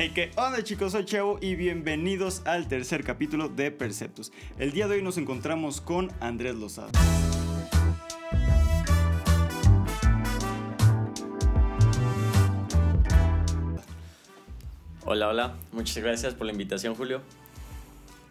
[0.00, 0.92] Hey, ¿qué onda chicos?
[0.92, 4.30] Soy Chavo y bienvenidos al tercer capítulo de Perceptus.
[4.56, 6.92] El día de hoy nos encontramos con Andrés Lozada.
[15.04, 15.54] Hola, hola.
[15.72, 17.22] Muchas gracias por la invitación, Julio.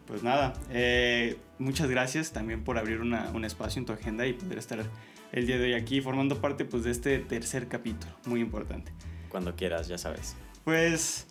[0.05, 4.33] Pues nada, eh, muchas gracias también por abrir una- un espacio en tu agenda y
[4.33, 4.79] poder estar
[5.33, 8.93] el día de hoy aquí formando parte pues, de este tercer capítulo, muy importante.
[9.27, 10.35] Cuando quieras, ya sabes.
[10.63, 11.27] Pues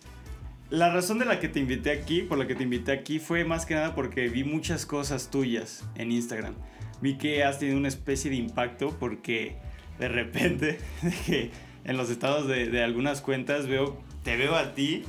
[0.69, 3.45] la razón de la que te invité aquí, por la que te invité aquí, fue
[3.45, 6.55] más que nada porque vi muchas cosas tuyas en Instagram.
[7.01, 9.55] Vi que has tenido una especie de impacto porque
[9.97, 10.79] de repente
[11.85, 15.03] en los estados de, algunas cuentas veo, te veo a ti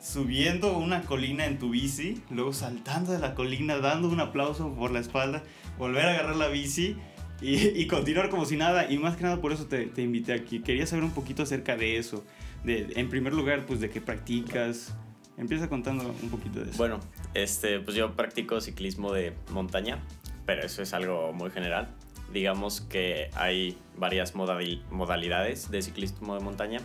[0.00, 4.92] subiendo una colina en tu bici, luego saltando de la colina, dando un aplauso por
[4.92, 5.42] la espalda,
[5.78, 6.96] volver a agarrar la bici
[7.42, 8.90] y, continuar como si nada.
[8.90, 10.60] Y más que nada por eso te invité aquí.
[10.60, 12.24] Quería saber un poquito acerca de eso.
[12.64, 14.94] De, en primer lugar, pues de qué practicas.
[15.36, 16.78] Empieza contando un poquito de eso.
[16.78, 17.00] Bueno,
[17.34, 19.98] este, pues yo practico ciclismo de montaña,
[20.46, 21.88] pero eso es algo muy general.
[22.32, 26.80] Digamos que hay varias modali- modalidades de ciclismo de montaña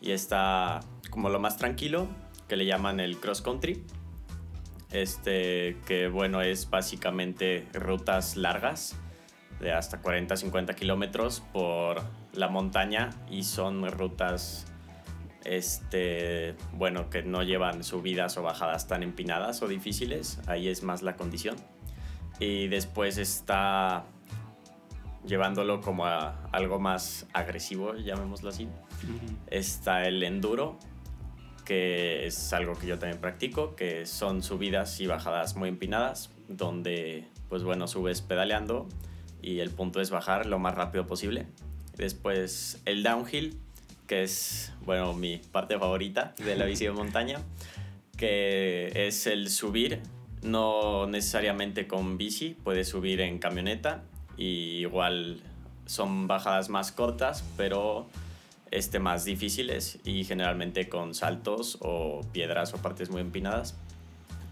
[0.00, 2.06] y está como lo más tranquilo,
[2.48, 3.84] que le llaman el cross country.
[4.90, 8.94] Este, que bueno, es básicamente rutas largas
[9.60, 12.02] de hasta 40-50 kilómetros por
[12.34, 14.66] la montaña y son rutas
[15.44, 21.02] este, bueno, que no llevan subidas o bajadas tan empinadas o difíciles, ahí es más
[21.02, 21.56] la condición.
[22.38, 24.04] Y después está
[25.24, 28.68] llevándolo como a algo más agresivo, llamémoslo así.
[29.48, 30.78] Está el enduro,
[31.64, 37.28] que es algo que yo también practico, que son subidas y bajadas muy empinadas, donde
[37.48, 38.88] pues bueno, subes pedaleando
[39.42, 41.46] y el punto es bajar lo más rápido posible.
[41.96, 43.58] Después el downhill,
[44.12, 47.38] que es bueno, mi parte favorita de la bici de montaña,
[48.18, 50.00] que es el subir,
[50.42, 54.02] no necesariamente con bici, puedes subir en camioneta
[54.36, 55.40] y igual
[55.86, 58.06] son bajadas más cortas, pero
[58.70, 63.76] este, más difíciles y generalmente con saltos o piedras o partes muy empinadas.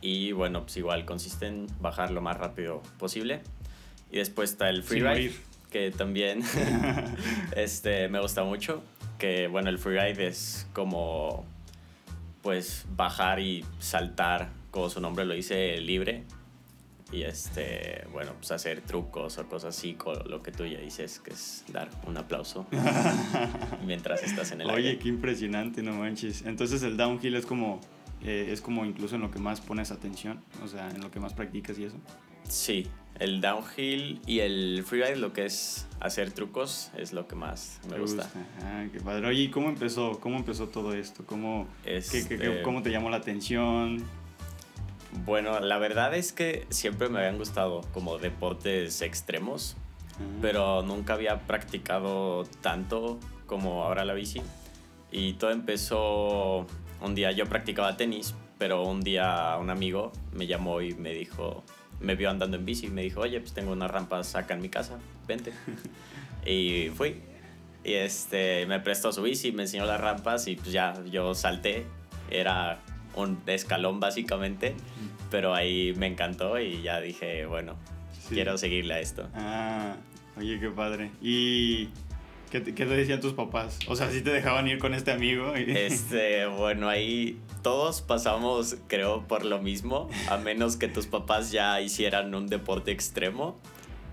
[0.00, 3.42] Y bueno, pues igual consiste en bajar lo más rápido posible.
[4.10, 5.34] Y después está el freeride,
[5.70, 6.42] que también
[7.54, 8.82] este, me gusta mucho.
[9.20, 11.44] Que bueno, el freeride es como
[12.42, 16.24] pues bajar y saltar, como su nombre lo dice, libre.
[17.12, 21.18] Y este, bueno, pues hacer trucos o cosas así, con lo que tú ya dices,
[21.18, 22.66] que es dar un aplauso
[23.84, 24.98] mientras estás en el Oye, aire.
[24.98, 26.42] qué impresionante, no manches.
[26.42, 27.80] Entonces el downhill es como,
[28.22, 31.18] eh, es como incluso en lo que más pones atención, o sea, en lo que
[31.18, 31.96] más practicas y eso.
[32.50, 32.86] Sí,
[33.18, 37.94] el downhill y el freeride, lo que es hacer trucos, es lo que más me
[37.94, 38.28] ¿Te gusta.
[38.62, 39.26] Ah, qué padre.
[39.26, 40.18] Oye, ¿y cómo empezó?
[40.20, 41.24] ¿Cómo empezó todo esto?
[41.26, 44.02] ¿Cómo, qué- Este- cómo te llamó la atención?
[45.24, 49.76] Bueno, la verdad es que siempre me habían gustado como deportes extremos,
[50.18, 54.40] Ah, pero nunca había practicado tanto como ahora la bici.
[55.12, 56.66] Y todo empezó
[57.02, 61.64] un día, yo practicaba tenis, pero un día un amigo me llamó y me dijo,
[62.00, 64.62] me vio andando en bici y me dijo, oye, pues tengo unas rampas acá en
[64.62, 65.52] mi casa, vente.
[66.46, 67.16] y fui.
[67.84, 71.86] Y este, me prestó su bici, me enseñó las rampas y pues ya yo salté.
[72.30, 72.78] Era
[73.16, 74.74] un escalón básicamente,
[75.30, 77.76] pero ahí me encantó y ya dije, bueno,
[78.28, 78.34] Sí.
[78.34, 79.28] quiero seguirle a esto.
[79.34, 79.96] Ah,
[80.36, 81.10] oye, qué padre.
[81.22, 81.88] ¿Y
[82.50, 83.78] qué te, qué te decían tus papás?
[83.86, 85.52] O sea, ¿sí te dejaban ir con este amigo?
[85.56, 91.80] Este, bueno, ahí todos pasamos, creo, por lo mismo, a menos que tus papás ya
[91.80, 93.58] hicieran un deporte extremo,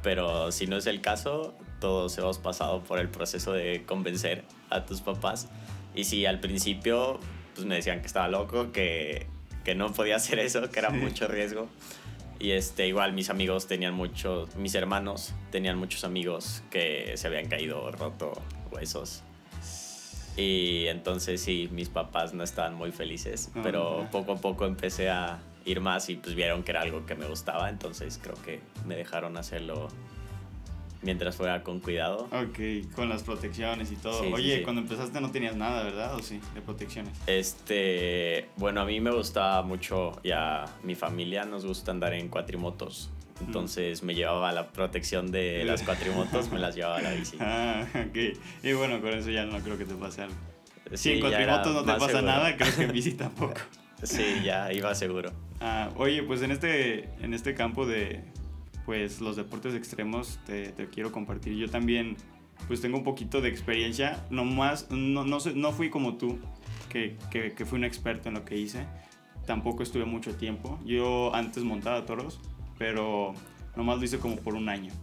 [0.04, 4.86] pero si no es el caso, todos hemos pasado por el proceso de convencer a
[4.86, 5.48] tus papás.
[5.96, 7.20] Y si al principio
[7.56, 9.26] pues me decían que estaba loco, que,
[9.64, 10.98] que no podía hacer eso, que era Sí.
[10.98, 11.68] mucho riesgo.
[12.40, 17.48] Y este, igual mis amigos tenían muchos, mis hermanos tenían muchos amigos que se habían
[17.48, 18.34] caído, roto
[18.72, 19.24] huesos.
[20.36, 25.10] Y entonces sí, mis papás no estaban muy felices, Ah, pero poco a poco empecé
[25.10, 28.62] a ir más y pues vieron que era algo que me gustaba, entonces creo que
[28.86, 29.88] me dejaron hacerlo
[31.02, 32.28] mientras fuera con cuidado.
[32.32, 34.20] Ok, con las protecciones y todo.
[34.22, 34.64] Sí, sí, Oye, sí.
[34.64, 36.16] cuando empezaste no tenías nada, ¿verdad?
[36.16, 36.40] ¿O sí?
[36.54, 37.14] De protecciones.
[37.28, 42.30] Este, bueno, a mí me gustaba mucho y a mi familia nos gusta andar en
[42.30, 43.10] cuatrimotos.
[43.46, 47.38] Entonces me llevaba la protección de las cuatrimotos, me las llevaba a la bici.
[47.40, 48.18] Ah, ok.
[48.64, 50.36] Y bueno, con eso ya no creo que te pase algo.
[50.92, 52.22] Si Sí, en cuatrimotos no te pasa seguro.
[52.24, 53.56] nada, creo que en bici tampoco.
[54.04, 55.32] Sí, ya iba seguro.
[55.60, 58.24] Ah, oye, pues en este, en este campo de
[58.88, 61.54] pues los deportes extremos te, te quiero compartir.
[61.56, 62.16] Yo también
[62.68, 64.26] pues tengo un poquito de experiencia.
[64.30, 66.40] No más, no, no, no fui como tú.
[66.90, 68.86] que, que, que fui un experto en lo que hice.
[69.46, 70.80] Tampoco estuve mucho tiempo.
[70.86, 72.40] Yo antes montaba toros,
[72.78, 73.34] pero
[73.76, 74.94] nomás lo hice como por un año.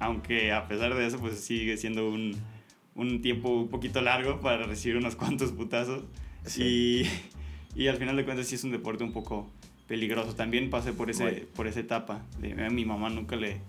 [0.00, 2.34] Aunque a pesar de eso, pues sigue siendo un,
[2.96, 6.02] un tiempo un poquito largo para recibir unos cuantos putazos.
[6.58, 7.02] Y,
[7.76, 9.48] y, al final de cuentas sí es un deporte un poco
[9.92, 10.34] peligroso.
[10.34, 12.22] También pasé por, ese, por esa etapa.
[12.40, 13.60] De, mi mamá nunca le,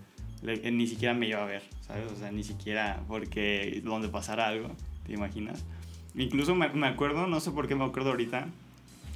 [0.72, 2.10] ni siquiera me iba a ver, ¿sabes?
[2.10, 4.70] O sea, ni siquiera porque donde pasara algo,
[5.06, 5.66] ¿te imaginas?
[6.16, 8.48] Incluso me, me acuerdo, no sé por qué me acuerdo ahorita,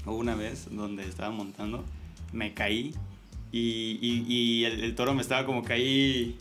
[0.05, 1.85] una vez donde estaba montando,
[2.33, 2.93] me caí
[3.53, 6.35] y, y, y el, el, toro me estaba como ahí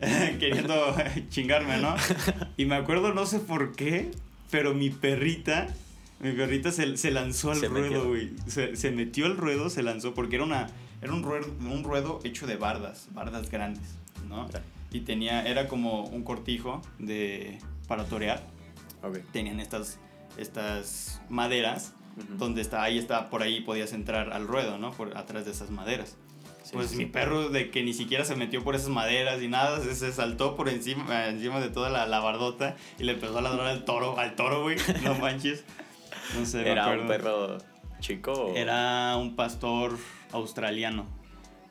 [0.38, 0.94] queriendo
[1.30, 1.94] chingarme, ¿no?
[2.58, 4.10] Y me acuerdo, no sé por qué,
[4.50, 5.68] pero mi perrita,
[6.20, 8.30] mi perrita se, se lanzó al ruedo, güey.
[8.46, 10.68] Se, se, metió al ruedo, se lanzó, porque era, una,
[11.00, 13.94] era un, ruedo, un ruedo hecho de bardas, bardas grandes,
[14.28, 14.48] ¿no?
[14.92, 17.58] Y tenía, era como un cortijo de,
[17.88, 18.46] para torear.
[19.02, 19.22] Okay.
[19.32, 19.98] Tenían estas,
[20.36, 22.36] estas maderas, uh -huh.
[22.36, 24.90] donde está, ahí está, por ahí podías entrar al ruedo, ¿no?
[24.90, 26.18] Por atrás de esas maderas.
[26.64, 26.96] Sí, pues sí.
[26.96, 30.12] mi perro de que ni siquiera se metió por esas maderas y nada, se, se
[30.12, 33.86] saltó por encima, encima de toda la, la, bardota y le empezó a ladrar al
[33.86, 35.64] toro, al toro, güey, no manches.
[36.38, 37.58] No sé, ¿Era un perro
[38.00, 38.32] chico?
[38.32, 38.56] O...
[38.56, 39.98] Era un pastor
[40.32, 41.06] australiano,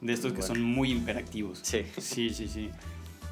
[0.02, 0.48] de estos bueno.
[0.48, 1.60] que son muy hiperactivos.
[1.64, 1.84] Sí.
[1.98, 2.70] Sí, sí, sí.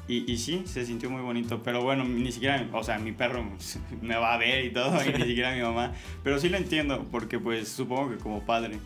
[0.08, 3.44] Y, y, sí, se sintió muy bonito, pero bueno, ni siquiera, o sea, mi perro
[4.00, 5.92] me va a ver y todo, y ni siquiera mi mamá.
[6.24, 8.78] Pero sí lo entiendo, porque pues supongo que como padre,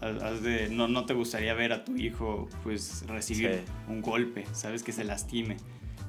[0.00, 3.72] has de, no, no te gustaría ver a tu hijo pues recibir sí.
[3.88, 5.56] un golpe, sabes que se lastime.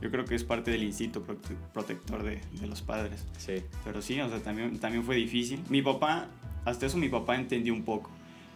[0.02, 3.26] Yo creo que es parte del instinto prote protector de, de, los padres.
[3.38, 3.64] Sí.
[3.84, 5.62] Pero sí, o sea, también, también fue difícil.
[5.70, 6.28] Mi papá,
[6.66, 8.10] hasta eso mi papá entendió un poco.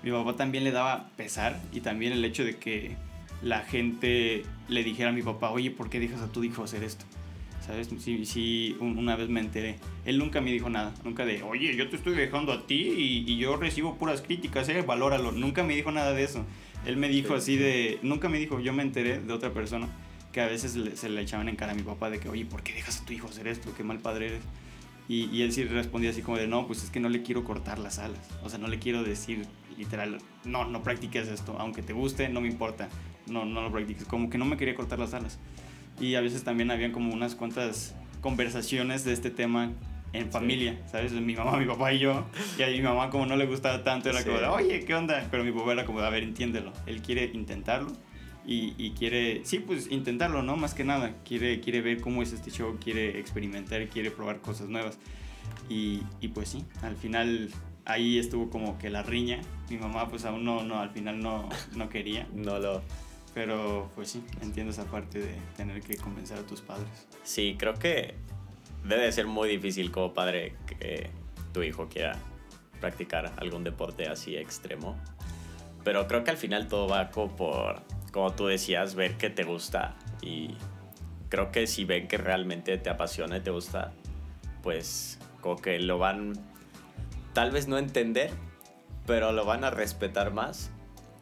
[0.04, 2.96] Mi papá también le daba pesar y también el hecho de que
[3.42, 6.84] la gente le dijera a mi papá, oye, ¿por qué dejas a tu hijo hacer
[6.84, 7.06] esto?
[7.66, 7.90] ¿Sabes?
[8.00, 9.78] Sí, sí, una vez me enteré.
[10.04, 10.94] Él nunca me dijo nada.
[11.06, 14.68] Nunca de, oye, yo te estoy dejando a ti y, y yo recibo puras críticas,
[14.68, 14.82] ¿eh?
[14.82, 15.32] Valóralo.
[15.32, 16.46] Nunca me dijo nada de eso.
[16.86, 19.88] Él me dijo así de, nunca me dijo, yo me enteré de otra persona
[20.34, 22.46] que a veces le, se le echaban en cara a mi papá de que, oye,
[22.46, 23.74] ¿por qué dejas a tu hijo hacer esto?
[23.76, 24.42] Qué mal padre eres.
[25.08, 27.44] Y, y, él sí respondía así como de, no, pues es que no le quiero
[27.44, 28.28] cortar las alas.
[28.44, 29.46] O sea, no le quiero decir
[29.78, 31.56] literal, no, no practiques esto.
[31.60, 32.90] Aunque te guste, no me importa.
[33.28, 34.06] No, no lo practiques.
[34.06, 35.40] Como que no me quería cortar las alas
[36.00, 39.72] y a veces también habían como unas cuantas conversaciones de este tema
[40.14, 40.92] en familia, sí.
[40.92, 41.12] ¿sabes?
[41.14, 42.26] Mi mamá, mi papá y yo.
[42.58, 44.26] Y a mi mamá como no le gustaba tanto, era sí.
[44.26, 45.28] como, de, oye, ¿qué onda?
[45.32, 46.72] Pero mi papá era como, a ver, entiéndelo.
[46.86, 47.92] Él quiere intentarlo
[48.46, 50.58] y, y, quiere, sí, pues intentarlo, ¿no?
[50.58, 51.16] Más que nada.
[51.24, 54.98] Quiere, quiere ver cómo es este show, quiere experimentar, quiere probar cosas nuevas.
[55.70, 57.50] Y, y pues sí, al final
[57.86, 59.42] ahí estuvo como que la riña.
[59.70, 62.28] Mi mamá pues aún no, no al final no, no quería.
[62.34, 62.82] no lo
[63.34, 67.08] pero pues sí, entiendo esa parte de tener que convencer a tus padres.
[67.24, 68.14] Sí, creo que
[68.84, 71.10] debe ser muy difícil como padre que
[71.52, 72.18] tu hijo quiera
[72.80, 74.98] practicar algún deporte así extremo.
[75.84, 77.82] Pero creo que al final todo va como por,
[78.14, 79.96] como tú decías, ver que te gusta.
[80.22, 80.56] Y
[81.30, 83.92] creo que si ven que realmente te apasiona y te gusta,
[84.62, 86.34] pues como que lo van,
[87.34, 88.32] tal vez no entender,
[89.08, 90.72] pero lo van a respetar más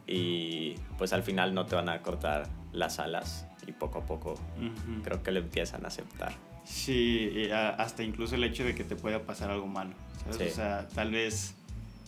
[0.05, 4.33] y pues al final no te van a cortar las alas y poco a poco
[4.33, 5.03] uh -huh.
[5.03, 6.33] creo que lo empiezan a aceptar.
[6.65, 9.93] Sí, hasta incluso el hecho de que te pueda pasar algo malo,
[10.23, 10.37] ¿sabes?
[10.37, 10.43] Sí.
[10.43, 11.55] O sea, tal vez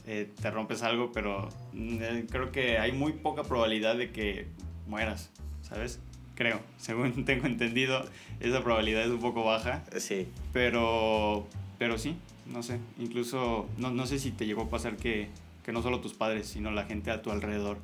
[0.06, 4.48] eh, te rompes algo, pero eh, creo que hay muy poca probabilidad de que
[4.88, 5.30] mueras,
[5.62, 6.00] ¿sabes?
[6.36, 8.06] Creo, según tengo entendido,
[8.40, 9.84] esa probabilidad es un poco baja.
[9.98, 10.28] Sí.
[10.52, 11.48] Pero,
[11.78, 15.30] pero sí, no sé, incluso, no, no sé si te llegó a pasar que
[15.64, 17.78] que no solo tus padres, sino la gente a tu alrededor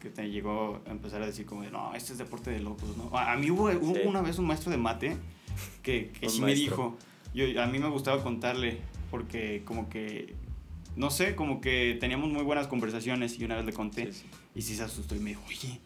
[0.00, 2.96] que te llegó a empezar a decir como de, no, este es deporte de locos,
[2.96, 3.16] ¿no?
[3.16, 4.00] A, mí hubo, hubo sí.
[4.04, 5.16] una vez un maestro de mate
[5.82, 6.44] que, que sí maestro.
[6.44, 6.96] me dijo,
[7.34, 8.78] yo, a mí me gustaba contarle
[9.10, 10.34] porque como que,
[10.96, 14.24] no sé, como que teníamos muy buenas conversaciones y una vez le conté sí.
[14.54, 15.80] y sí se asustó y me dijo, oye,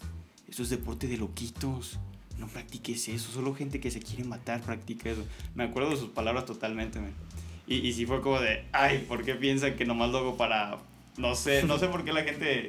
[0.52, 1.99] eso es deporte de loquitos.
[2.38, 5.25] No practiques eso, solo gente que se quiere matar practica eso.
[5.54, 7.14] Me acuerdo de sus palabras totalmente, man.
[7.66, 10.78] Y, y sí fue como de, ay, ¿por qué piensan que nomás lo hago para,
[11.16, 12.68] no sé, no sé por qué la gente,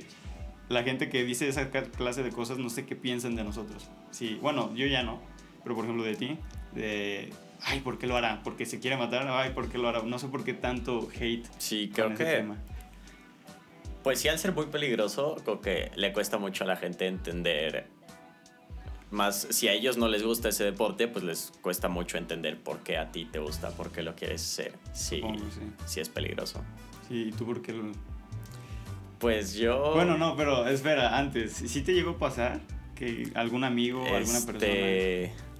[0.69, 3.89] la gente que dice esa clase de cosas, no sé qué piensan de nosotros.
[4.11, 5.19] Sí, bueno, yo ya no,
[5.63, 6.37] pero por ejemplo de ti,
[6.73, 8.41] de, ay, ¿por qué lo hará?
[8.43, 9.27] ¿Porque se quiere matar?
[9.27, 10.03] Ay, ¿por qué lo hará?
[10.03, 11.45] No sé por qué tanto hate.
[11.57, 12.45] Sí, creo que...
[14.03, 17.87] Pues sí, al ser muy peligroso, creo que le cuesta mucho a la gente entender.
[19.11, 22.79] Más si a ellos no les gusta ese deporte, pues les cuesta mucho entender por
[22.79, 24.73] qué a ti te gusta, por qué lo quieres ser.
[24.91, 25.61] Sí, sí.
[25.85, 26.61] sí es peligroso.
[27.07, 27.91] Sí, ¿y tú por qué lo,
[29.23, 29.93] pues yo.
[29.93, 32.59] Bueno, no, pero espera, antes, ¿sí te llegó a pasar
[32.93, 34.17] que algún amigo o este...
[34.17, 35.53] alguna persona.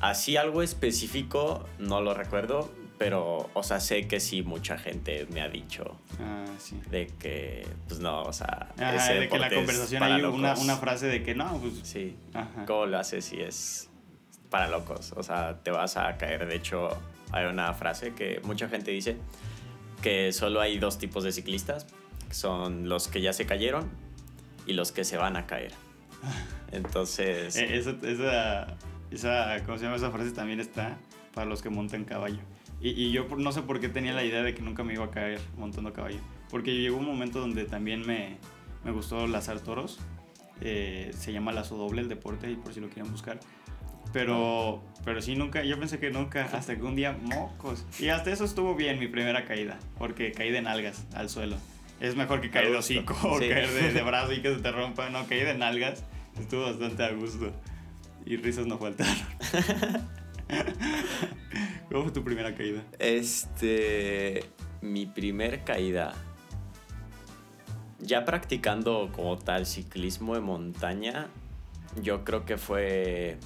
[0.00, 2.70] Así algo específico, no lo recuerdo,
[3.02, 6.80] Pero, o sea, sé que sí, mucha gente me ha dicho Ah, sí.
[6.90, 10.76] de que, pues no, o sea, Ajá, ese de que la conversación hay una, una
[10.76, 11.74] frase de que no, pues.
[11.82, 12.64] Sí, Ajá.
[12.66, 13.88] ¿cómo lo haces si es
[14.50, 15.12] para locos?
[15.16, 16.46] O sea, te vas a caer.
[16.46, 16.90] De hecho,
[17.32, 19.16] hay una frase que mucha gente dice
[20.02, 21.86] que solo hay dos tipos de ciclistas,
[22.28, 23.90] que son los que ya se cayeron
[24.66, 25.72] y los que se van a caer.
[26.72, 28.76] Entonces, Eh, esa, esa,
[29.10, 29.96] esa, ¿cómo se llama?
[29.96, 30.96] Esa frase también está
[31.34, 32.38] para los que montan caballo.
[32.82, 35.04] Y, y yo no sé por qué tenía la idea de que nunca me iba
[35.04, 36.18] a caer montando caballo.
[36.50, 38.36] Porque llegó un momento donde también me,
[38.84, 40.00] me gustó lazar toros.
[40.60, 43.38] Eh, se llama lazo doble el deporte, y por si lo quieren buscar.
[44.12, 47.86] Pero, pero sí, nunca, yo pensé que nunca, hasta que un día, mocos.
[47.98, 51.56] Y hasta eso estuvo bien mi primera caída, porque caí de nalgas al suelo.
[52.00, 53.48] Es mejor que caer de hocico o Sí.
[53.48, 55.08] caer de, de brazo y que se te rompa.
[55.08, 56.04] No, caí de nalgas.
[56.38, 57.52] Estuvo bastante a gusto.
[58.26, 59.14] Y risas no faltaron.
[61.90, 62.82] ¿Cómo fue tu primera caída?
[62.98, 64.44] Este,
[64.80, 66.12] mi primer caída.
[67.98, 71.28] Ya practicando como tal ciclismo de montaña,
[72.02, 73.38] yo creo que fue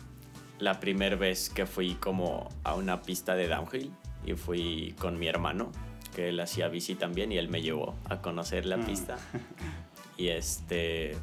[0.58, 3.92] la primera vez que fui como a una pista de downhill
[4.24, 5.70] y fui con mi hermano,
[6.14, 8.86] que él hacía bici también y él me llevó a conocer la Ah.
[8.86, 9.16] pista.
[10.18, 11.14] Y este,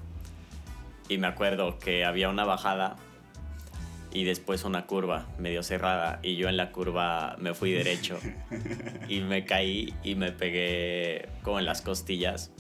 [1.10, 2.96] y me acuerdo que había una bajada
[4.14, 8.20] y después una curva medio cerrada y yo en la curva me fui derecho
[9.10, 12.52] y me caí y me pegué como en las costillas.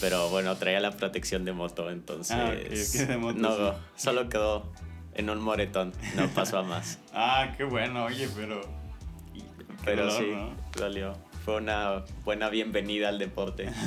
[0.00, 3.78] Pero bueno, traía la protección de moto, entonces Ah, ok, ok, de moto, no, sí.
[3.96, 4.72] solo quedó
[5.14, 6.98] en un moretón, no pasó a más.
[7.12, 8.60] Ah, qué bueno, oye, pero.
[8.62, 9.42] qué
[9.84, 10.54] Pero dolor, sí, ¿no?
[10.80, 11.12] dolió.
[11.44, 13.68] Fue una buena bienvenida al deporte.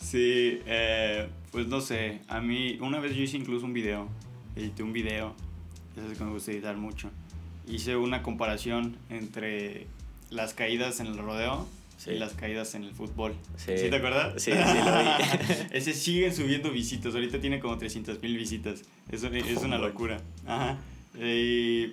[0.00, 2.20] Sí, eh, pues no sé.
[2.28, 4.08] A mí, una vez yo hice incluso un video.
[4.56, 5.34] Edité un video.
[5.96, 7.10] Ya sabes que me gusta editar mucho.
[7.66, 9.86] Hice una comparación entre
[10.30, 11.66] las caídas en el rodeo
[11.98, 12.12] Sí.
[12.12, 13.34] y las caídas en el fútbol.
[13.58, 13.66] Sí.
[13.90, 14.42] te acuerdas?
[14.42, 15.66] Sí, sí lo vi.
[15.76, 17.14] Ese siguen subiendo visitas.
[17.14, 18.82] Ahorita tiene como 300 mil visitas.
[19.10, 20.18] Es, es una locura.
[20.46, 20.78] Ajá.
[21.22, 21.92] Y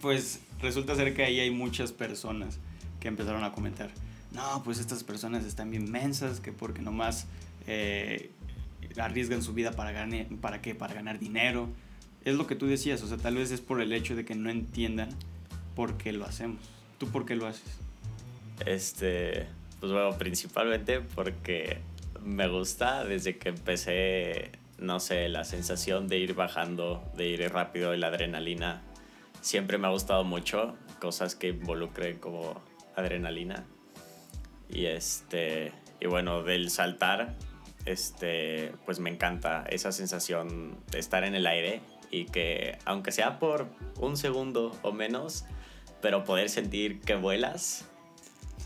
[0.00, 2.58] pues resulta ser que ahí hay muchas personas
[2.98, 3.90] que empezaron a comentar.
[4.32, 7.26] No, pues estas personas están bien mensas, que porque nomás
[7.66, 8.30] eh,
[8.98, 10.74] arriesgan su vida para, ganar, ¿para qué?
[10.74, 11.68] Para ganar dinero.
[12.24, 14.34] Es lo que tú decías, o sea, tal vez es por el hecho de que
[14.34, 15.10] no entiendan
[15.74, 16.60] por qué lo hacemos.
[16.98, 17.78] ¿Tú por qué lo haces?
[18.64, 19.46] Este,
[19.80, 21.80] pues bueno, principalmente porque
[22.22, 27.94] me gusta desde que empecé, no sé, la sensación de ir bajando, de ir rápido
[27.94, 28.82] y la adrenalina.
[29.40, 32.62] Siempre me ha gustado mucho cosas que involucren como
[32.96, 33.64] adrenalina.
[34.70, 37.34] Y este, y bueno, del saltar,
[37.86, 43.38] este, pues me encanta esa sensación de estar en el aire y que aunque sea
[43.38, 45.44] por un segundo o menos,
[46.00, 47.86] pero poder sentir que vuelas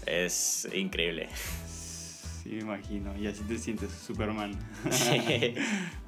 [0.06, 1.28] es increíble.
[2.42, 3.16] Sí, me imagino.
[3.18, 4.52] Y así te sientes, Superman.
[4.90, 5.54] Sí.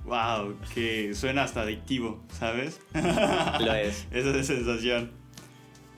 [0.05, 2.81] wow, que suena hasta adictivo, ¿sabes?
[2.95, 4.07] Lo es.
[4.12, 5.12] Esa es sensación.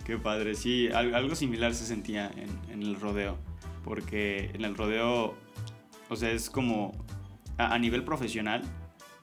[0.04, 0.54] Qué padre.
[0.57, 3.38] Sí, al- algo similar se sentía en, en el rodeo.
[3.85, 5.35] Porque en el rodeo,
[6.12, 6.92] o sea, es como
[7.59, 8.62] a, a nivel profesional.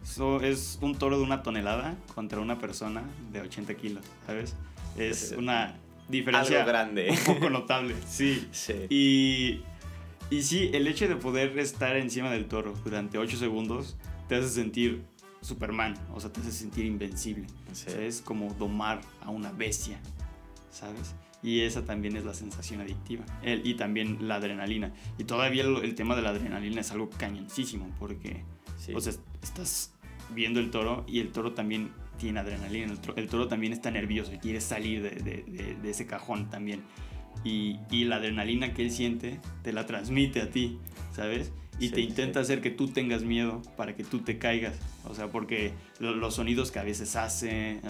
[0.03, 4.55] So, es un toro de una tonelada contra una persona de 80 kilos, ¿sabes?
[4.97, 5.75] Es una
[6.07, 7.09] diferencia Algo grande.
[7.09, 8.47] un poco notable, sí.
[8.51, 8.73] Sí.
[8.89, 9.61] Y,
[10.35, 14.49] y sí, el hecho de poder estar encima del toro durante 8 segundos te hace
[14.49, 15.03] sentir
[15.41, 17.47] Superman, o sea, te hace sentir invencible.
[17.73, 17.85] Sí.
[17.87, 19.99] O sea, es como domar a una bestia,
[20.71, 21.13] ¿sabes?
[21.41, 23.23] Y esa también es la sensación adictiva.
[23.43, 24.91] El, y también la adrenalina.
[25.17, 28.43] Y todavía el, el tema de la adrenalina es algo cañoncísimo, porque,
[28.77, 28.93] Sí.
[28.93, 29.93] o sea, estás
[30.35, 32.91] viendo el toro y el toro también tiene adrenalina.
[32.91, 36.05] El, toro- el toro también está nervioso y quiere salir de, de- de- de ese
[36.05, 36.81] cajón también.
[37.45, 40.77] Y, y la adrenalina que él siente te la transmite a ti,
[41.13, 41.53] ¿sabes?
[41.79, 42.43] Y Sí, te intenta sí.
[42.43, 44.75] hacer que tú tengas miedo para que tú te caigas.
[45.09, 47.81] O sea, porque lo- los sonidos que a veces hace,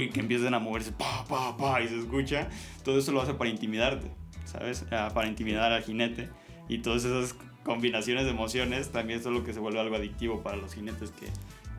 [0.00, 2.48] y que empiezan a moverse, pa, pa, pa, y se escucha,
[2.84, 4.06] todo eso lo hace para intimidarte,
[4.44, 4.84] ¿sabes?
[4.92, 6.28] Ah, Para intimidar al jinete.
[6.68, 7.34] Y todas esas
[7.64, 11.26] combinaciones de emociones también son lo que se vuelve algo adictivo para los jinetes que,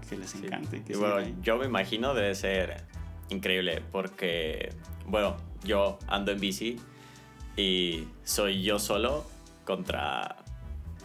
[0.09, 0.39] que les Sí.
[0.43, 0.75] encanta.
[0.77, 1.33] y que bueno, ahí.
[1.41, 2.83] yo me imagino debe ser
[3.29, 4.73] increíble porque,
[5.07, 6.77] bueno, yo ando en bici
[7.57, 9.25] y soy yo solo
[9.63, 10.35] contra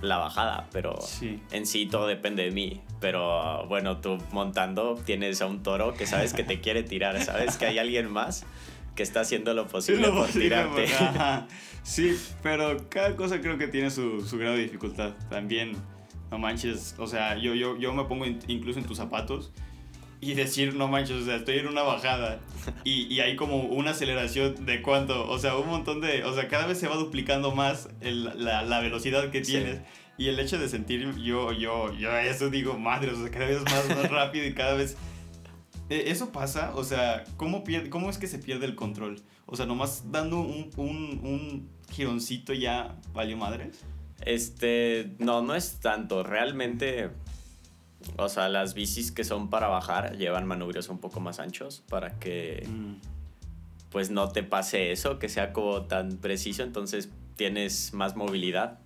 [0.02, 1.40] la bajada, pero Sí.
[1.52, 2.80] en sí todo depende de mí.
[3.00, 7.56] Pero bueno, tú montando tienes a un toro que sabes que te quiere tirar, sabes
[7.56, 8.44] que hay alguien más
[8.94, 10.70] que está haciendo lo Sí, posible lo por posible, tirarte.
[10.82, 11.48] porque- ajá.
[11.82, 15.12] Sí, pero cada cosa creo que tiene su, su grado de dificultad.
[15.30, 15.72] También,
[16.30, 19.50] no manches, o sea, yo, yo, yo me pongo in- incluso en tus zapatos
[20.20, 22.40] y decir, no manches, o sea, estoy en una bajada
[22.84, 26.46] y, y hay como una aceleración de cuánto, o sea, un montón de, o sea,
[26.48, 29.78] cada vez se va duplicando más el, la, la, velocidad que tienes.
[30.20, 33.62] Y el hecho de sentir, yo, yo, yo eso digo, madre, o sea, cada vez
[33.62, 34.98] más, más rápido y cada vez...
[35.88, 36.72] E, ¿Eso pasa?
[36.74, 39.22] O sea, ¿cómo, pierde, ¿cómo es que se pierde el control?
[39.46, 43.80] O sea, nomás dando un, un, un gironcito ya valió madres.
[44.20, 46.22] Este, no, no es tanto.
[46.22, 47.08] Realmente
[48.16, 52.18] o sea, las bicis que son para bajar llevan manubrios un poco más anchos para
[52.18, 52.94] que mm.
[53.90, 58.80] pues no te pase eso, que sea como tan preciso, entonces tienes más movilidad.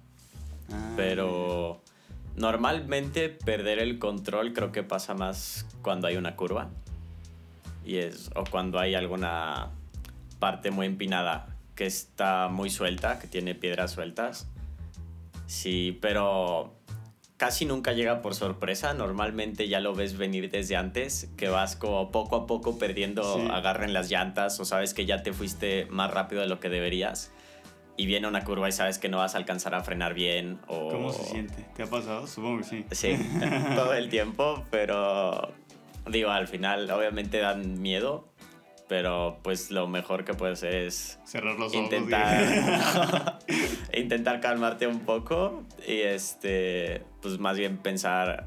[0.71, 1.83] Ah, Pero
[2.37, 6.71] normalmente perder el control creo que pasa más cuando hay una curva.
[7.85, 9.71] Y es o cuando hay alguna
[10.38, 14.49] parte muy empinada que está muy suelta, que tiene piedras sueltas.
[15.47, 16.75] Sí, pero
[17.37, 18.94] casi nunca llega por sorpresa.
[18.94, 23.92] Normalmente ya lo ves venir desde antes, que vas como poco a poco perdiendo agarren
[23.92, 27.33] las llantas o sabes que ya te fuiste más rápido de lo que deberías.
[27.96, 30.58] Y viene una curva y sabes que no vas a alcanzar a frenar bien.
[30.66, 30.88] O...
[30.88, 31.64] ¿Cómo se siente?
[31.76, 32.26] ¿Te ha pasado?
[32.26, 32.84] Supongo que sí.
[32.90, 33.16] Sí,
[33.76, 35.52] todo el tiempo, pero
[36.10, 38.28] digo, al final obviamente dan miedo,
[38.88, 43.38] pero pues lo mejor que puedes hacer es cerrar los intentar
[43.94, 48.46] intentar calmarte un poco y este pues más bien pensar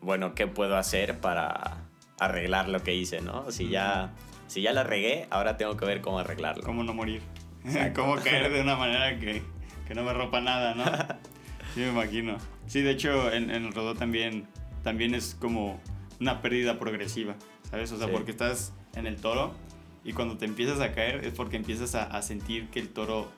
[0.00, 1.88] bueno qué puedo hacer para
[2.18, 4.14] arreglar lo que hice no si ya
[4.46, 7.20] si ya la regué ahora tengo que ver cómo arreglarlo cómo no morir
[7.94, 9.42] cómo caer de una manera que,
[9.86, 10.84] que no me rompa nada no
[11.74, 12.36] sí me imagino.
[12.66, 14.46] Sí de hecho en, en el rodó también
[14.82, 15.80] también es como
[16.20, 17.34] una pérdida progresiva
[17.70, 19.54] sabes o sea porque estás en el toro
[20.06, 23.28] y cuando te empiezas a caer es porque empiezas a, sentir que el toro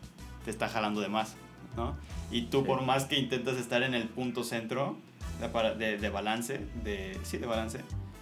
[0.45, 1.35] te está jalando de más,
[1.77, 1.97] ¿no?
[2.31, 4.99] Y tú por más que intentas estar en el punto centro
[5.79, 7.81] de, de, balance, de, sí, de balance,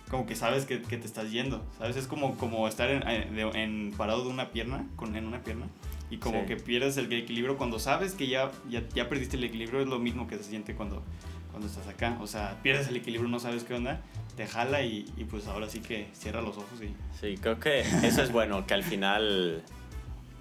[0.09, 1.97] como que sabes que, que, te estás yendo, ¿sabes?
[1.97, 5.67] Es como, como estar en, en, parado de una pierna, con, en una pierna,
[6.11, 7.57] y como que pierdes el equilibrio.
[7.57, 10.75] Cuando sabes que ya, ya, ya, perdiste el equilibrio, es lo mismo que se siente
[10.75, 11.03] cuando,
[11.51, 12.17] cuando estás acá.
[12.21, 14.01] O sea, pierdes el equilibrio, no sabes qué onda,
[14.37, 16.95] te jala y, y, pues ahora sí que cierra los ojos y...
[17.21, 19.63] Sí, creo que eso es bueno, que al final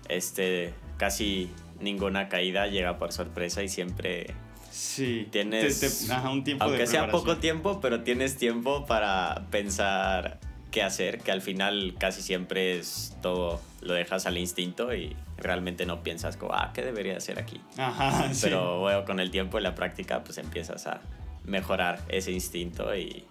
[0.10, 1.50] este, casi
[1.80, 4.34] ninguna caída llega por sorpresa y siempre...
[4.72, 11.22] Sí, tienes un tiempo aunque sea poco tiempo, pero tienes tiempo para pensar qué hacer,
[11.22, 16.36] que al final casi siempre es todo, lo dejas al instinto y realmente no piensas
[16.36, 17.62] como, ah, ¿qué debería hacer aquí?
[17.78, 21.00] Ajá, Pero bueno, con el tiempo y la práctica pues empiezas a
[21.46, 23.26] mejorar ese instinto y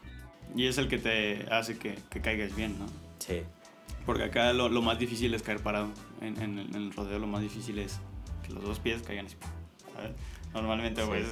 [0.54, 2.86] y es el que te hace que, que caigas bien, ¿no?
[3.18, 3.42] Sí.
[4.06, 5.88] Porque acá lo, lo más difícil es caer parado.
[6.20, 8.00] En, en, el rodeo lo más difícil es
[8.46, 9.36] que los dos pies caigan así.
[9.94, 10.12] ¿sabes?
[10.52, 11.26] Normalmente, pues,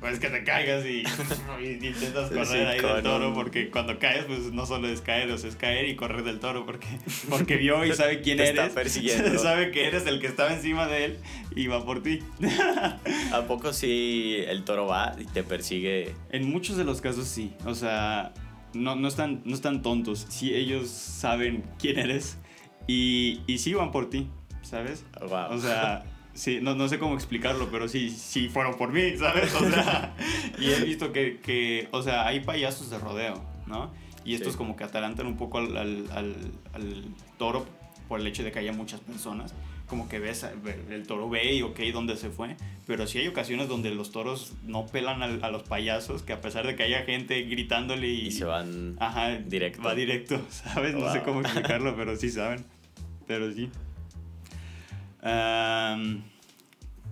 [0.00, 1.00] pues que te caigas y,
[1.62, 5.50] intentas correr ahí del toro, porque cuando caes, pues no solo es caer, o sea,
[5.50, 6.86] es caer y correr del toro, porque,
[7.28, 8.60] porque vio y sabe quién te eres.
[8.60, 9.38] Está persiguiendo.
[9.38, 11.18] sabe que eres el que estaba encima de él
[11.54, 12.20] y va por ti.
[13.32, 16.14] ¿A poco sí el toro va y te persigue?
[16.30, 17.52] En muchos de los casos sí.
[17.66, 18.32] O sea,
[18.72, 20.26] no, no, están, no están tontos.
[20.30, 22.38] Sí, ellos saben quién eres
[22.86, 24.28] y, y sí van por ti,
[24.62, 25.04] ¿sabes?
[25.20, 25.50] Wow.
[25.50, 26.04] O sea,
[26.40, 29.54] sí, no, no sé cómo explicarlo, pero sí, sí fueron por mí, ¿sabes?
[29.54, 30.14] O sea,
[30.58, 33.90] y he visto que, que, o sea, hay payasos de rodeo, ¿no?
[34.24, 36.34] Y estos como que atalantan un poco al, al, al,
[36.74, 37.04] al
[37.38, 37.66] toro
[38.08, 39.54] por el hecho de que haya muchas personas
[39.90, 40.46] como que ves,
[40.88, 42.56] el toro ve y ok, ¿dónde se fue?
[42.86, 46.64] Pero sí hay ocasiones donde los toros no pelan a, los payasos, que a pesar
[46.64, 48.28] de que haya gente gritándole y...
[48.28, 49.82] y se van ajá, directo.
[49.82, 50.94] Va directo, ¿sabes?
[50.94, 52.64] No sé cómo explicarlo, pero sí saben.
[53.26, 53.68] Pero sí.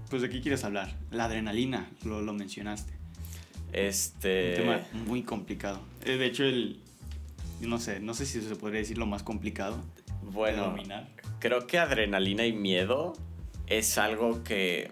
[0.09, 0.95] Pues de qué quieres hablar?
[1.11, 2.93] La adrenalina, lo, lo mencionaste.
[3.73, 4.51] Este...
[4.51, 5.81] Un tema muy complicado.
[6.05, 6.81] Eh, de hecho, el...
[7.61, 9.83] No sé, no sé si se podría decir lo más complicado.
[10.23, 13.15] Bueno, de dominar creo que adrenalina y miedo
[13.67, 14.91] es algo que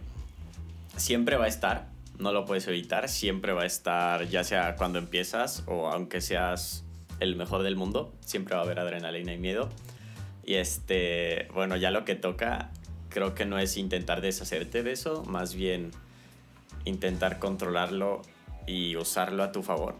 [0.96, 4.98] siempre va a estar, no lo puedes evitar, siempre va a estar, ya sea cuando
[4.98, 6.85] empiezas o aunque seas
[7.20, 9.70] el mejor del mundo, siempre va a haber adrenalina y miedo.
[10.44, 12.70] Y este, bueno, ya lo que toca,
[13.16, 15.90] creo que no es intentar deshacerte de eso, más bien
[16.85, 18.20] intentar controlarlo
[18.66, 19.94] y usarlo a tu favor.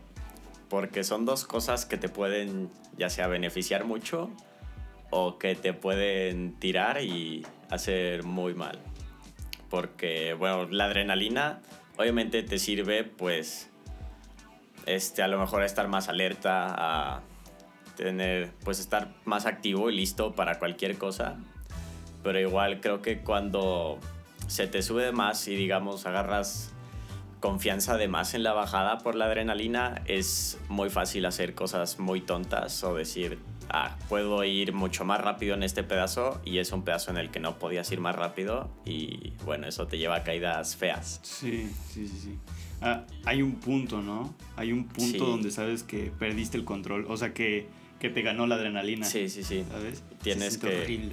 [0.68, 4.29] Porque son dos cosas que te pueden ya sea beneficiar mucho
[5.09, 8.79] o que te pueden tirar y hacer muy mal.
[9.70, 11.62] Porque, bueno, la adrenalina
[11.96, 13.70] obviamente te sirve, pues,
[14.85, 17.22] este, a lo mejor a estar más alerta, a
[17.96, 21.38] tener, pues, estar más activo y listo para cualquier cosa.
[22.26, 24.00] Pero igual creo que cuando
[24.48, 26.72] se te sube más y, digamos, agarras
[27.38, 32.20] confianza de más en la bajada por la adrenalina, es muy fácil hacer cosas muy
[32.20, 36.82] tontas o decir, ah, puedo ir mucho más rápido en este pedazo y es un
[36.82, 40.22] pedazo en el que no podías ir más rápido y bueno, eso te lleva a
[40.24, 41.20] caídas feas.
[41.22, 42.38] Sí, sí, sí, sí.
[42.80, 44.34] Ah, hay un punto, ¿no?
[44.56, 47.68] Hay un punto donde sabes que perdiste el control, o sea que,
[48.00, 49.06] que te ganó la adrenalina.
[49.06, 49.64] Sí, sí, sí.
[49.70, 50.02] ¿Sabes?
[50.34, 51.08] Tienes que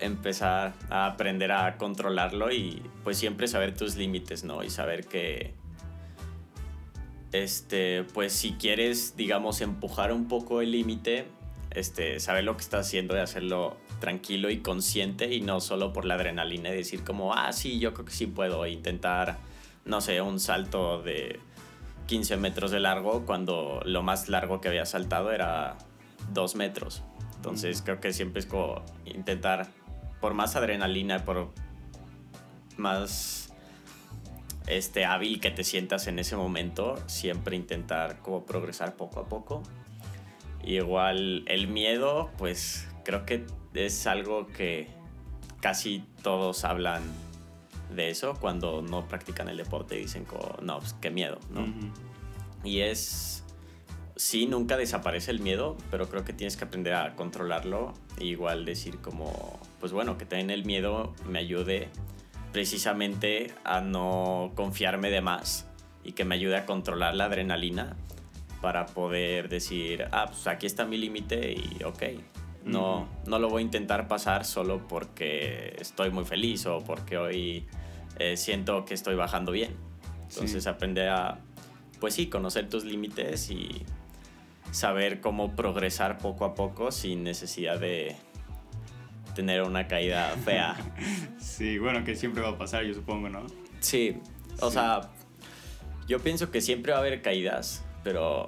[0.00, 4.64] empezar a aprender a controlarlo y pues siempre saber tus límites, ¿no?
[4.64, 5.52] Y saber que
[7.32, 11.26] este, pues si quieres, digamos, empujar un poco el límite,
[11.70, 16.04] este, saber lo que estás haciendo y hacerlo tranquilo y consciente y no solo por
[16.04, 19.36] la adrenalina y decir como, ah, sí, yo creo que sí puedo intentar,
[19.84, 21.40] no sé, un salto de
[22.06, 25.76] 15 metros de largo cuando lo más largo que había saltado era
[26.32, 27.02] 2 metros.
[27.46, 29.68] Entonces creo que siempre es como intentar,
[30.20, 31.52] por más adrenalina, por
[32.76, 33.54] más
[34.66, 39.62] este, hábil que te sientas en ese momento, siempre intentar como progresar poco a poco.
[40.64, 44.88] Igual el miedo, pues creo que es algo que
[45.60, 47.04] casi todos hablan
[47.94, 51.64] de eso cuando no practican el deporte y dicen como, no, pues qué miedo, ¿no?
[52.64, 53.44] Y es,
[54.16, 57.94] sí, nunca desaparece el miedo, pero creo que tienes que aprender a controlarlo.
[58.18, 61.88] igual decir como, pues bueno, que también el miedo me ayude
[62.52, 65.68] precisamente a no confiarme de más
[66.02, 67.96] y que me ayude a controlar la adrenalina
[68.62, 72.02] para poder decir, ah, pues aquí está mi límite y ok,
[72.64, 77.66] no, no lo voy a intentar pasar solo porque estoy muy feliz o porque hoy
[78.18, 79.76] eh, siento que estoy bajando bien.
[80.28, 81.38] Entonces aprender a,
[82.00, 83.84] pues sí, conocer tus límites y
[84.70, 88.16] saber cómo progresar poco a poco sin necesidad de
[89.34, 90.76] tener una caída fea.
[91.38, 93.46] sí, bueno, que siempre va a pasar, yo supongo, ¿no?
[93.80, 94.16] Sí,
[94.60, 95.10] o sea,
[96.08, 98.46] yo pienso que siempre va a haber caídas, pero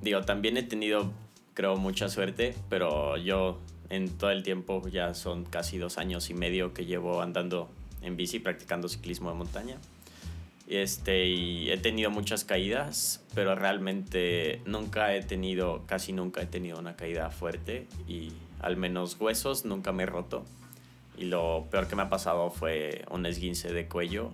[0.00, 1.12] digo, también he tenido,
[1.54, 3.60] creo, mucha suerte, pero yo
[3.92, 7.70] en todo el tiempo, ya son casi dos años y medio que llevo andando
[8.00, 9.76] en bici, practicando ciclismo de montaña.
[10.66, 16.78] Este, y he tenido muchas caídas, pero realmente nunca he tenido, casi nunca he tenido
[16.78, 20.44] una caída fuerte y al menos huesos nunca me he roto.
[21.18, 24.32] Y lo peor que me ha pasado fue un esguince de cuello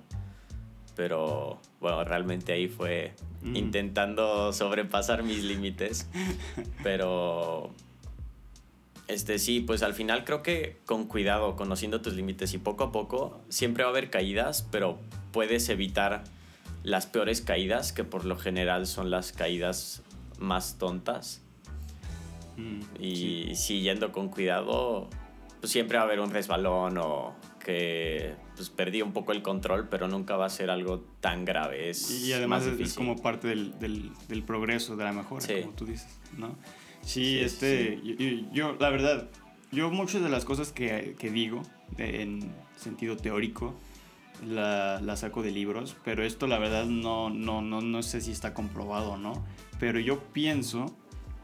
[0.99, 3.55] pero bueno, realmente ahí fue mm.
[3.55, 6.11] intentando sobrepasar mis límites,
[6.83, 7.71] pero
[9.07, 12.91] este sí, pues al final creo que con cuidado, conociendo tus límites y poco a
[12.91, 14.99] poco, siempre va a haber caídas, pero
[15.31, 16.25] puedes evitar
[16.83, 20.03] las peores caídas, que por lo general son las caídas
[20.39, 21.43] más tontas.
[22.57, 23.81] Mm, y sí.
[23.83, 25.09] yendo con cuidado,
[25.61, 29.89] pues siempre va a haber un resbalón o que pues perdí un poco el control,
[29.89, 31.91] pero nunca va a ser algo tan grave.
[31.91, 36.19] Es y además es, como parte del, del, progreso, de la mejora, como tú dices,
[36.37, 36.57] ¿no?
[37.03, 38.01] Sí, este,
[38.53, 39.29] Yo, la verdad,
[39.71, 41.63] yo muchas de las cosas que, que digo
[41.97, 43.75] en sentido teórico
[44.47, 48.33] la, la, saco de libros, pero esto la verdad no, no, no, no sé si
[48.33, 49.45] está comprobado o no,
[49.81, 50.95] pero yo pienso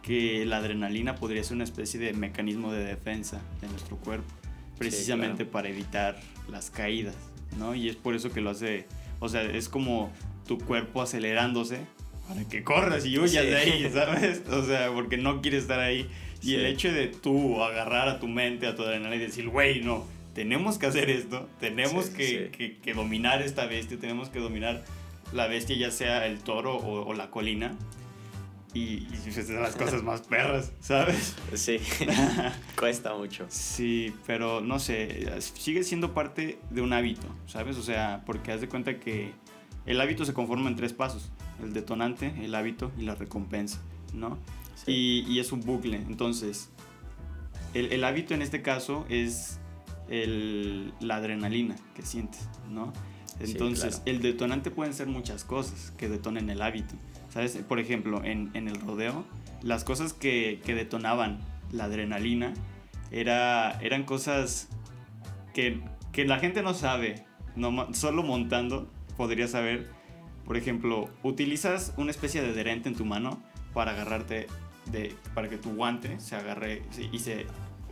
[0.03, 4.33] que la adrenalina podría ser una especie de mecanismo de defensa de nuestro cuerpo
[4.79, 7.15] precisamente para evitar las caídas,
[7.59, 7.75] ¿no?
[7.75, 8.87] Y es por eso que lo hace,
[9.21, 10.13] o sea, es como
[10.47, 11.81] tu cuerpo acelerándose
[12.29, 14.43] para que corras y huyas de ahí, ¿sabes?
[14.51, 16.09] O sea, porque no quieres estar ahí.
[16.43, 19.81] Y el hecho de tú agarrar a tu mente, a tu adrenalina y decir, güey,
[19.81, 20.05] no,
[20.35, 24.85] tenemos que hacer esto, tenemos que, que, que, dominar esta bestia, tenemos que dominar
[25.33, 27.77] la bestia, ya sea el toro o, o la colina
[28.75, 31.37] y, y es de las cosas más perras, ¿sabes?
[31.55, 31.79] Sí,
[32.79, 33.47] cuesta mucho.
[33.49, 37.77] Sí, pero no sé, sigue siendo parte de un hábito, ¿sabes?
[37.77, 39.33] O sea, porque haz de cuenta que
[39.87, 41.31] el hábito se conforma en tres pasos,
[41.63, 43.81] el detonante, el hábito y la recompensa,
[44.13, 44.39] ¿no?
[44.87, 46.71] Y, y, es un bucle, entonces,
[47.75, 49.61] el, el hábito en este caso es
[50.09, 52.93] el, la adrenalina que sientes, ¿no?
[53.41, 56.95] Entonces, el detonante pueden ser muchas cosas que detonen el hábito.
[57.31, 57.57] ¿Sabes?
[57.69, 59.25] Por ejemplo, en, en el rodeo,
[59.63, 61.41] las cosas que, que, detonaban
[61.73, 62.55] la adrenalina
[63.11, 64.69] era, eran cosas
[65.53, 65.81] que,
[66.13, 67.25] que la gente no sabe.
[67.57, 69.91] No, solo montando podría saber.
[70.45, 74.47] Por ejemplo, utilizas una especie de adherente en tu mano para agarrarte,
[74.93, 77.47] de, para que tu guante se agarre y se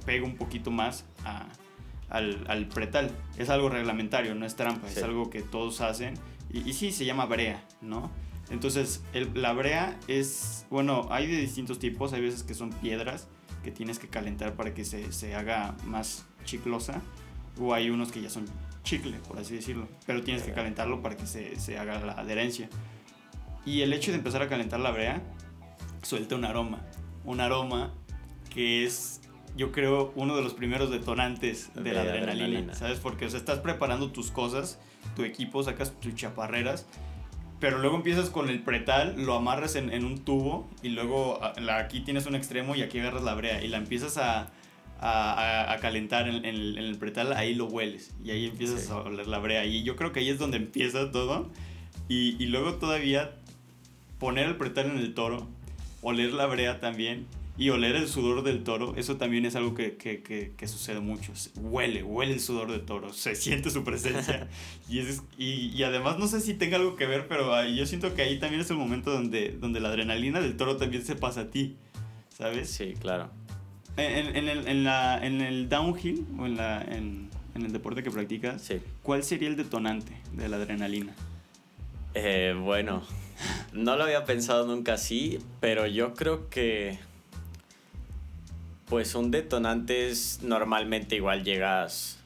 [0.04, 1.46] pegue un poquito más a,
[2.12, 3.10] al, al, pretal.
[3.36, 6.14] Es algo reglamentario, no es trampa, es algo que todos hacen.
[6.52, 8.10] Y, y, sí, se llama brea, ¿no?
[8.50, 9.02] Entonces,
[9.34, 13.28] la brea es, bueno, hay de distintos tipos, hay veces que son piedras
[13.64, 17.00] que tienes que calentar para que se, se haga más chiclosa,
[17.58, 18.44] o hay unos que ya son
[18.82, 19.88] chicle, por así decirlo.
[20.06, 22.68] Pero tienes que calentarlo para que se, se haga la adherencia.
[23.64, 25.22] Y el hecho de empezar a calentar la brea
[26.02, 26.84] suelta un aroma.
[27.24, 27.94] Un aroma
[28.52, 29.21] que es,
[29.56, 32.74] yo creo, uno de los primeros detonantes de, De la adrenalina, adrenalina.
[32.74, 32.98] ¿Sabes?
[33.00, 34.78] Porque o sea, estás preparando tus cosas,
[35.16, 36.86] tu equipo, sacas tus chaparreras.
[37.60, 41.78] Pero luego empiezas con el pretal, lo amarras en, en un tubo y luego la-
[41.78, 44.50] aquí tienes un extremo y aquí agarras la brea y la empiezas a,
[45.00, 48.46] a, a- a calentar en, en el, en el pretal, ahí lo hueles y ahí
[48.46, 48.90] empiezas Sí.
[48.90, 49.64] a oler la brea.
[49.64, 51.50] Y yo creo que ahí es donde empieza todo.
[52.08, 53.30] Y, y luego todavía
[54.18, 55.46] poner el pretal en el toro,
[56.00, 57.26] oler la brea también
[57.58, 61.00] y oler el sudor del toro, eso también es algo que, que- que- que sucede
[61.00, 61.32] mucho.
[61.56, 64.48] Huele, huele el sudor del toro, se siente su presencia.
[64.88, 68.14] y, es- y, y además no sé si tenga algo que ver, pero yo siento
[68.14, 71.42] que ahí también es el momento donde, donde la adrenalina del toro también se pasa
[71.42, 71.76] a ti,
[72.36, 72.70] ¿sabes?
[72.70, 73.30] Sí, claro.
[73.98, 78.02] En, en el, en la, en el downhill o en, la, en, en el deporte
[78.02, 78.76] que practicas, Sí.
[79.02, 81.12] ¿cuál sería el detonante de la adrenalina?
[82.14, 83.02] Eh, bueno,
[83.74, 86.98] no lo había pensado nunca así, pero yo creo que.
[88.92, 92.18] Pues un detonante es normalmente igual llegas.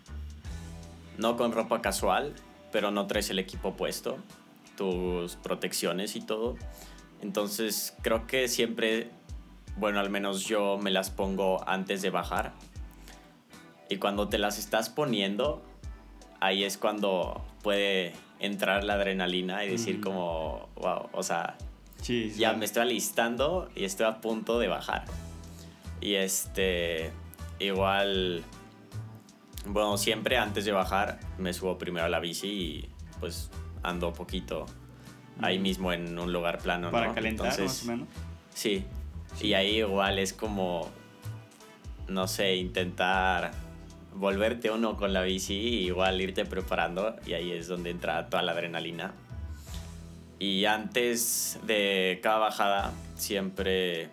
[1.16, 2.34] No con ropa casual,
[2.72, 4.18] pero no traes el equipo puesto,
[4.76, 6.56] tus protecciones y todo.
[7.22, 9.10] Entonces creo que siempre,
[9.76, 12.52] bueno, al menos yo me las pongo antes de bajar.
[13.88, 15.62] Y cuando te las estás poniendo,
[16.40, 20.00] ahí es cuando puede entrar la adrenalina y decir Mm.
[20.00, 21.56] como, wow, o sea,
[22.36, 25.04] ya me estoy alistando y estoy a punto de bajar.
[26.00, 27.10] Y este,
[27.58, 28.42] igual,
[29.66, 33.50] bueno, siempre antes de bajar me subo primero a la bici y pues
[33.82, 34.66] ando poquito
[35.40, 35.62] ahí Mm.
[35.62, 36.90] mismo en un lugar plano.
[36.90, 37.14] Para ¿no?
[37.14, 38.08] calentar Entonces, más o menos.
[38.54, 38.84] Sí.
[39.40, 40.88] Y ahí igual es como,
[42.08, 43.52] no sé, intentar
[44.14, 48.52] volverte uno con la bici, igual irte preparando y ahí es donde entra toda la
[48.52, 49.12] adrenalina.
[50.38, 54.08] Y antes de cada bajada, siempre,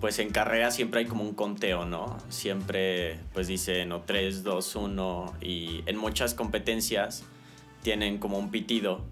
[0.00, 2.16] pues en carrera siempre hay como un conteo, ¿no?
[2.28, 7.24] Siempre pues dicen o 3, 2, 1 y en muchas competencias
[7.82, 9.04] tienen como un pitido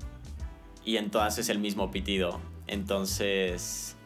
[0.85, 2.40] y en todas es el mismo pitido.
[2.68, 3.96] Entonces,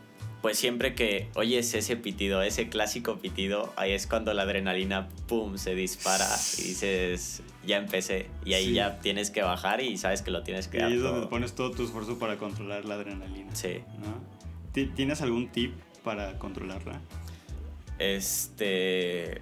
[0.42, 5.58] pues siempre que oyes ese pitido, ese clásico pitido, ahí es cuando la adrenalina, ¡pum!,
[5.58, 6.26] se dispara
[6.58, 8.28] y dices, ya empecé.
[8.44, 8.72] Y ahí Sí.
[8.72, 11.20] ya tienes que bajar y sabes que lo tienes que Y dar ahí es donde
[11.20, 11.30] todo.
[11.30, 13.54] pones todo tu esfuerzo para controlar la adrenalina.
[13.54, 13.80] Sí.
[14.94, 17.00] ¿Tienes algún tip para controlarla?
[17.98, 19.40] Este...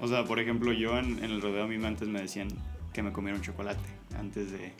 [0.00, 2.48] O sea, por ejemplo, yo en, en el rodeo a mí antes me decían
[2.92, 3.80] que me comiera un chocolate
[4.16, 4.72] antes de...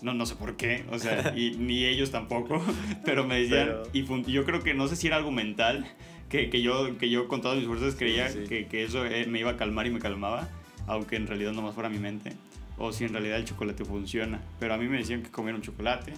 [0.00, 2.60] No, no sé por qué, o sea, y ni ellos tampoco,
[3.04, 5.86] pero me decían, Pero- y fun- yo creo que no sé si era algo mental,
[6.28, 8.44] que, que, yo, que yo con todas mis fuerzas creía sí.
[8.48, 10.48] Que, que eso eh, me iba a calmar y me calmaba,
[10.86, 12.32] aunque en realidad nomás fuera mi mente,
[12.78, 15.62] o si en realidad el chocolate funciona, pero a mí me decían que comiera un
[15.62, 16.14] chocolate,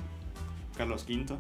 [0.79, 1.37] Carlos V,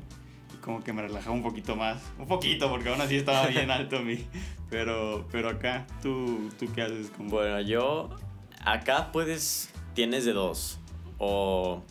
[0.64, 4.00] como que me relajaba un poquito más, un poquito, porque aún así estaba bien alto
[4.00, 4.24] mi,
[4.70, 7.11] pero, pero acá, ¿tú, tú qué haces?
[7.11, 8.09] Como, Bueno, yo...
[8.64, 9.70] Acá puedes...
[9.92, 10.81] Tienes de dos.
[11.18, 11.83] O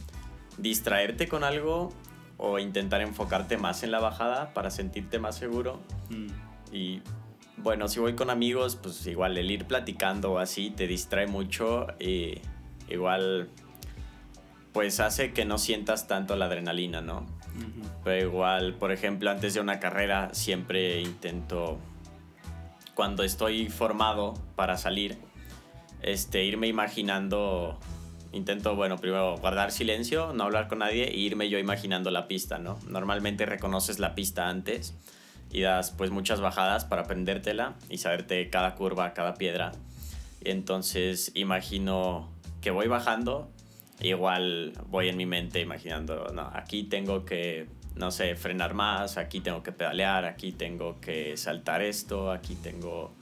[0.58, 1.94] distraerte con algo
[2.38, 5.80] o intentar enfocarte más en la bajada para sentirte más seguro.
[6.10, 6.28] Mm,
[6.76, 7.02] Y
[7.58, 11.88] bueno, si voy con amigos, pues igual el ir platicando o así te distrae mucho
[12.00, 12.42] y
[12.90, 13.50] igual
[14.74, 17.28] pues hace que no sientas tanto la adrenalina, ¿no?
[18.04, 21.78] Pero igual, por ejemplo, antes de una carrera siempre intento,
[22.96, 25.18] cuando estoy formado para salir,
[26.02, 27.80] este, irme imaginando,
[28.32, 32.60] intento, bueno, primero guardar silencio, no hablar con nadie e irme yo imaginando la pista,
[32.60, 32.78] ¿no?
[32.88, 34.96] Normalmente reconoces la pista antes
[35.52, 39.72] y das pues muchas bajadas para aprendértela y saberte cada curva, cada piedra.
[40.42, 43.50] Entonces imagino que voy bajando,
[44.04, 49.39] igual voy en mi mente imaginando, no, aquí tengo que, no sé, frenar más, aquí
[49.39, 53.13] tengo que pedalear, aquí tengo que saltar esto, aquí tengo,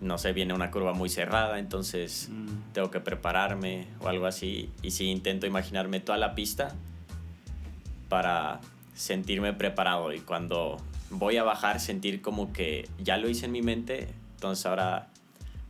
[0.00, 2.72] no sé, viene una curva muy cerrada, entonces Mm.
[2.72, 4.70] tengo que prepararme o algo así.
[4.82, 6.74] Y sí intento imaginarme toda la pista
[8.08, 8.60] para
[8.94, 10.76] sentirme preparado y cuando
[11.10, 15.08] voy a bajar sentir como que ya lo hice en mi mente, entonces ahora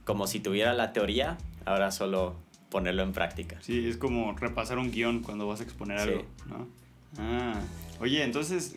[0.04, 2.34] como si tuviera la teoría, ahora solo
[2.72, 3.58] ponerlo en práctica.
[3.60, 6.08] Sí, es como repasar un guion cuando vas a exponer Sí.
[6.08, 6.68] algo, ¿no?
[7.18, 7.60] Ah,
[8.00, 8.74] oye, entonces,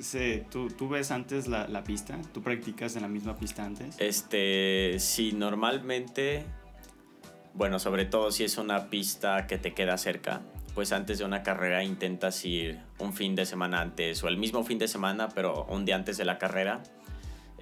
[0.51, 2.19] ¿tú, ¿tú ves antes la, la pista?
[2.33, 3.95] ¿Tú practicas en la misma pista antes?
[3.97, 6.43] Este, si normalmente,
[7.53, 10.41] bueno, sobre todo si es una pista que te queda cerca,
[10.73, 14.65] pues antes de una carrera intentas ir un fin de semana antes o el mismo
[14.65, 16.83] fin de semana, pero un día antes de la carrera,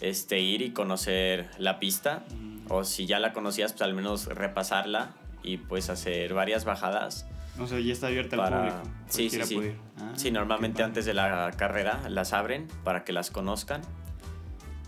[0.01, 2.25] este, ir y conocer la pista.
[2.35, 7.27] Mm, O si ya la conocías, pues al menos repasarla y puedes hacer varias bajadas.
[7.59, 8.81] O sea, ya está abierta al público.
[9.09, 9.71] Sí, sí, sí.
[9.99, 13.81] Ah, sí, normalmente antes de la carrera las abren para que las conozcan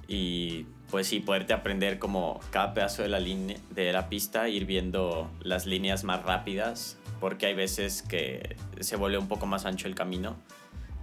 [0.07, 4.65] y pues sí, poderte aprender como cada pedazo de la, línea, de la pista, ir
[4.65, 9.87] viendo las líneas más rápidas, porque hay veces que se vuelve un poco más ancho
[9.87, 10.35] el camino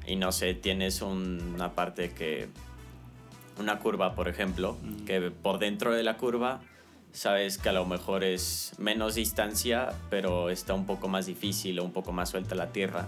[0.07, 2.49] y no sé, tienes una parte que,
[3.59, 6.61] una curva, por ejemplo, que por dentro de la curva
[7.13, 11.85] sabes que a lo mejor es menos distancia, pero está un poco más difícil o
[11.85, 13.07] un poco más suelta la tierra.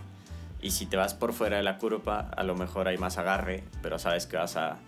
[0.61, 3.64] Y si te vas por fuera de la curva, a lo mejor hay más agarre,
[3.83, 4.79] pero sabes que vas a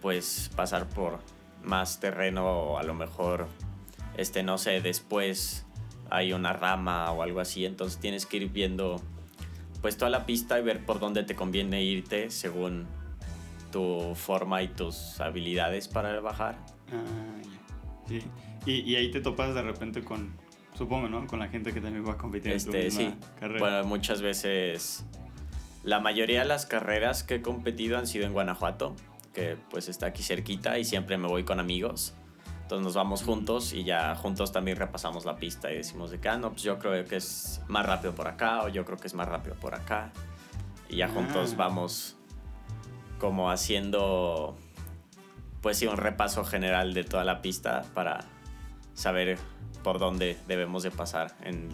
[0.00, 1.18] pues pasar por
[1.62, 3.46] más terreno o a lo mejor
[4.16, 5.64] este no sé, después
[6.10, 9.00] hay una rama o algo así, entonces tienes que ir viendo
[9.80, 12.86] pues toda la pista y ver por dónde te conviene irte según
[13.72, 16.56] tu forma y tus habilidades para bajar.
[16.92, 17.53] Ah,
[18.08, 18.22] Sí.
[18.66, 20.34] Y, y, ahí te topas de repente con,
[20.76, 21.26] supongo, ¿no?
[21.26, 23.14] Con la gente que también va a competir este, en tu sí.
[23.38, 23.60] carrera.
[23.60, 25.04] Bueno, muchas veces,
[25.82, 28.94] la mayoría de las carreras que he competido han sido en Guanajuato,
[29.32, 32.14] que pues está aquí cerquita y siempre me voy con amigos.
[32.62, 36.30] Entonces nos vamos juntos y ya juntos también repasamos la pista y decimos de que,
[36.30, 39.06] ah, no, pues yo creo que es más rápido por acá o yo creo que
[39.06, 40.10] es más rápido por acá.
[40.88, 41.56] Y ya juntos ah.
[41.58, 42.16] vamos
[43.18, 44.56] como haciendo
[45.64, 48.26] pues sí, un repaso general de toda la pista para
[48.92, 49.38] saber
[49.82, 51.70] por dónde debemos de pasar en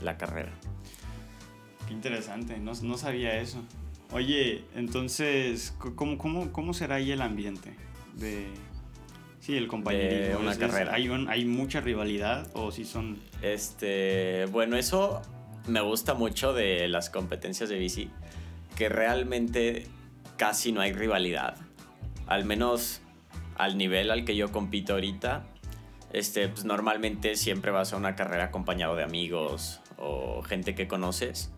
[0.00, 0.50] la carrera.
[1.86, 3.62] Qué interesante, no, no sabía eso.
[4.12, 7.76] Oye, entonces, ¿cómo, cómo, cómo será ahí el ambiente
[8.14, 8.46] de...
[9.40, 10.38] Sí, el compañerismo.
[10.38, 10.94] De una carrera.
[10.94, 13.18] ¿hay, ¿Hay mucha rivalidad o si son...?
[13.42, 15.20] Este, bueno, eso
[15.66, 18.08] me gusta mucho de las competencias de bici,
[18.74, 19.86] que realmente
[20.38, 21.58] casi no hay rivalidad.
[22.26, 23.02] Al menos
[23.56, 25.44] al nivel al que yo compito ahorita,
[26.12, 31.50] este, pues normalmente siempre vas a una carrera acompañado de amigos o gente que conoces.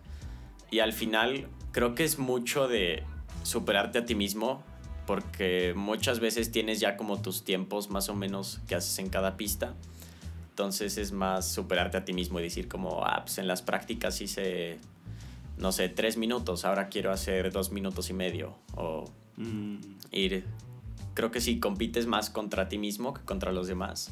[0.71, 3.03] Y al final creo que es mucho de
[3.43, 4.63] superarte a ti mismo,
[5.05, 9.37] porque muchas veces tienes ya como tus tiempos más o menos que haces en cada
[9.37, 9.75] pista.
[10.49, 14.19] Entonces es más superarte a ti mismo y decir como, ah, pues en las prácticas
[14.21, 14.79] hice,
[15.57, 18.57] no sé, tres minutos, ahora quiero hacer dos minutos y medio.
[18.75, 19.05] O
[19.37, 19.77] mm.
[20.11, 20.45] ir
[21.17, 24.11] creo que sí compites más contra ti mismo que contra los demás.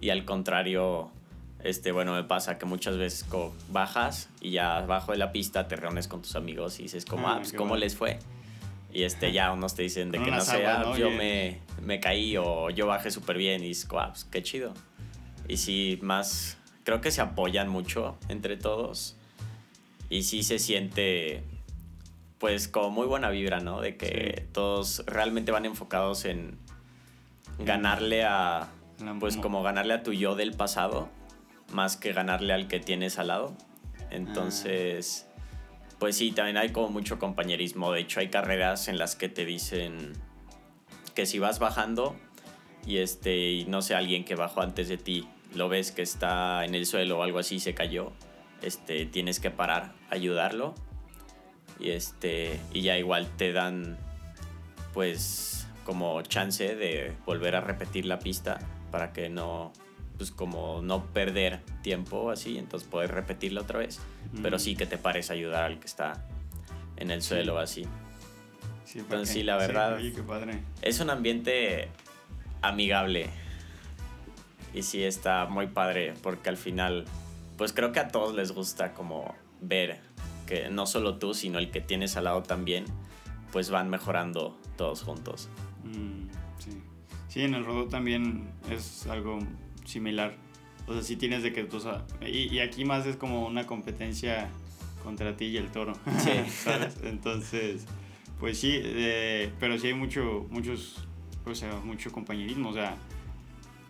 [0.00, 1.10] Y al contrario,
[1.62, 3.26] este, bueno, me pasa que muchas veces
[3.70, 7.28] bajas y ya abajo de la pista te reúnes con tus amigos y dices como,
[7.28, 8.18] ah, ah pues, ¿cómo les fue?
[8.94, 12.38] Y este, ya unos te dicen de que no sea, ah, yo me, me, caí
[12.38, 14.72] o yo bajé súper bien y dices, ah, pues, qué chido.
[15.48, 19.18] Y sí, más, creo que se apoyan mucho entre todos
[20.08, 21.44] y sí se siente
[22.38, 23.80] pues como muy buena vibra, ¿no?
[23.80, 26.56] De que todos realmente van enfocados en
[27.58, 28.68] ganarle a,
[29.18, 31.08] pues como ganarle a tu yo del pasado,
[31.72, 33.54] más que ganarle al que tienes al lado.
[34.10, 35.26] Entonces,
[35.98, 37.92] pues sí, también hay como mucho compañerismo.
[37.92, 40.12] De hecho, hay carreras en las que te dicen
[41.14, 42.14] que si vas bajando
[42.86, 46.64] y este, y no sé, alguien que bajó antes de ti, lo ves que está
[46.64, 48.12] en el suelo o algo así, se cayó,
[48.62, 50.74] este, tienes que parar, ayudarlo
[51.78, 53.96] y este y ya igual te dan
[54.94, 58.58] pues como chance de volver a repetir la pista
[58.90, 59.72] para que no
[60.16, 64.00] pues como no perder tiempo así entonces poder repetirla otra vez
[64.42, 66.24] pero sí que te pares a ayudar al que está
[66.98, 67.86] en el suelo así.
[68.94, 69.98] Entonces sí la verdad
[70.82, 71.88] es un ambiente
[72.62, 73.30] amigable.
[74.74, 77.04] Y sí está muy padre porque al final
[77.56, 80.00] pues creo que a todos les gusta como ver
[80.48, 82.86] que no solo tú, sino el que tienes al lado también,
[83.52, 85.50] pues van mejorando todos juntos.
[85.84, 86.70] Mm, sí.
[87.28, 89.38] sí, en el rodeo también es algo
[89.84, 90.34] similar.
[90.86, 91.78] O sea, si tienes de que tú...
[92.22, 94.48] Y, y aquí más es como una competencia
[95.04, 95.92] contra ti y el toro.
[96.18, 96.30] Sí.
[96.64, 96.96] ¿Sabes?
[97.02, 97.84] Entonces,
[98.40, 101.06] pues sí, eh, pero sí hay mucho, muchos,
[101.44, 102.70] o sea, mucho compañerismo.
[102.70, 102.96] O sea,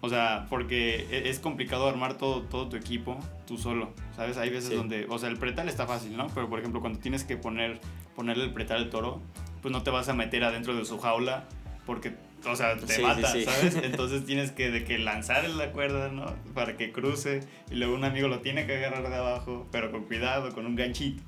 [0.00, 4.36] o sea, porque e-, es complicado armar todo, todo tu equipo tú solo, ¿sabes?
[4.36, 6.28] Hay veces donde, o sea, el pretal está fácil, ¿no?
[6.28, 7.80] Pero por ejemplo, cuando tienes que poner,
[8.14, 9.22] ponerle el pretal al toro,
[9.62, 11.44] pues no te vas a meter adentro de su jaula
[11.86, 12.14] porque,
[12.46, 13.76] o sea, te mata, ¿sabes?
[13.82, 16.26] Entonces tienes que, de que lanzar la cuerda, ¿no?
[16.54, 17.40] Para que cruce
[17.70, 20.76] y luego un amigo lo tiene que agarrar de abajo, pero con cuidado, con un
[20.76, 21.22] ganchito.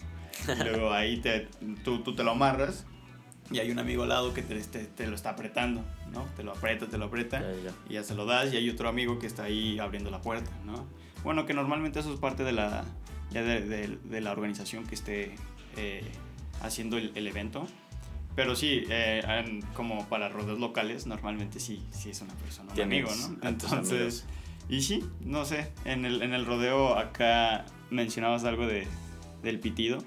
[0.62, 1.48] luego ahí te,
[1.84, 2.86] tú, tú te lo amarras
[3.50, 6.24] y hay un amigo al lado que te, te, lo está apretando, ¿no?
[6.36, 7.42] Te lo aprieta, te lo aprieta
[7.88, 10.50] y ya se lo das y hay otro amigo que está ahí abriendo la puerta,
[10.64, 10.86] ¿no?
[11.22, 12.84] Bueno, que normalmente eso es parte de la,
[13.30, 15.34] ya de, de, la organización que esté
[15.76, 16.02] eh,
[16.62, 17.66] haciendo el, el, evento.
[18.34, 19.22] Pero sí, eh,
[19.74, 23.48] como para rodeos locales, normalmente sí, sí es una persona, un amigo, ¿no?
[23.48, 24.24] Entonces,
[24.68, 28.86] Y sí, no sé, en el, en el rodeo acá mencionabas algo de,
[29.42, 29.98] del pitido.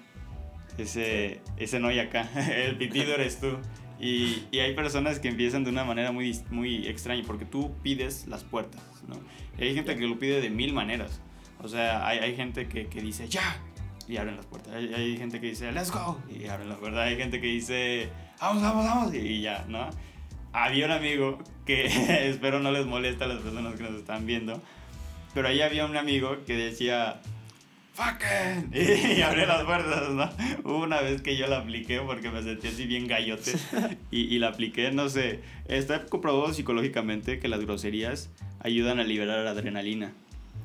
[0.78, 3.58] Ese, ese no hay acá, el pitido eres tú.
[4.04, 8.28] Y, y, hay personas que empiezan de una manera muy, muy extraña, porque tú pides
[8.28, 9.16] las puertas, ¿no?
[9.58, 11.22] Y hay gente que lo pide de mil maneras.
[11.62, 13.62] O sea, hay, hay gente que, que dice, ya,
[14.10, 14.74] y abren las puertas.
[14.74, 17.00] Hay, hay, gente que dice, let's go, y abren las puertas.
[17.00, 18.10] Hay gente que dice,
[18.42, 19.90] vamos, vamos, vamos, y ya, ¿no?
[20.52, 21.86] Había un amigo que
[22.30, 24.62] espero no les molesta a las personas que nos están viendo,
[25.34, 27.22] pero ahí había un amigo que decía,
[27.94, 30.30] fucking, y, y abrí las puertas, ¿no?
[30.64, 33.54] Hubo una vez que yo la apliqué porque me sentí así bien gallote
[34.12, 38.30] y, y la apliqué, no sé, está comprobado psicológicamente que las groserías
[38.60, 40.12] ayudan a liberar adrenalina.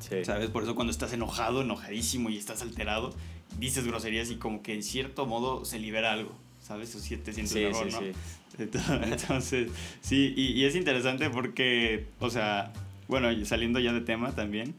[0.00, 0.24] Sí.
[0.24, 0.48] ¿Sabes?
[0.50, 3.14] Por eso cuando estás enojado, enojadísimo y estás alterado,
[3.58, 6.94] dices groserías y como que en cierto modo se libera algo, ¿sabes?
[6.94, 8.00] O si te sientes Sí, mejor, sí, ¿no?
[8.00, 8.12] sí.
[9.12, 9.70] Entonces,
[10.00, 12.72] sí, y, y es interesante porque, o sea,
[13.08, 14.74] bueno, saliendo ya de tema también,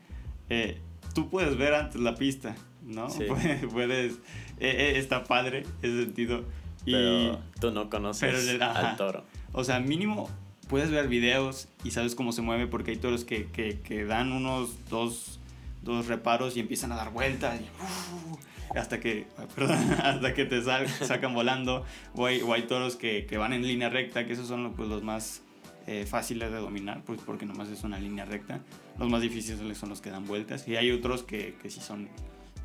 [0.50, 0.80] eh,
[1.14, 3.10] tú puedes ver antes la pista, ¿no?
[3.10, 3.24] Sí.
[3.72, 4.18] Puedes, eh,
[4.60, 6.43] eh, está padre ese sentido.
[6.86, 8.91] Y, Pero tú no conoces pero el- ajá.
[8.91, 9.24] al toro.
[9.51, 10.30] o sea, mínimo
[10.70, 14.32] puedes ver videos y sabes cómo se mueve porque hay toros que, que, que dan
[14.32, 15.39] unos dos,
[15.84, 18.38] dos reparos y empiezan a dar vueltas y, uh,
[18.78, 21.84] hasta que, perdón, hasta que te sal- sacan volando.
[22.16, 24.88] O hay, o hay toros que, que van en línea recta, que esos son pues,
[24.88, 25.41] los más
[25.88, 28.61] eh, fáciles de dominar, pues porque nomás es una línea recta.
[28.97, 30.67] Los más difíciles son los que dan vueltas.
[30.67, 32.09] Y hay otros que, que sí son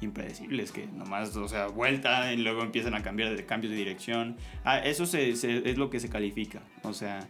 [0.00, 4.36] impredecibles, que nomás, o sea, vuelta y luego empiezan a cambiar de cambios de dirección.
[4.64, 6.60] Ah, eso se- se- es lo que se califica.
[6.82, 7.26] O sea,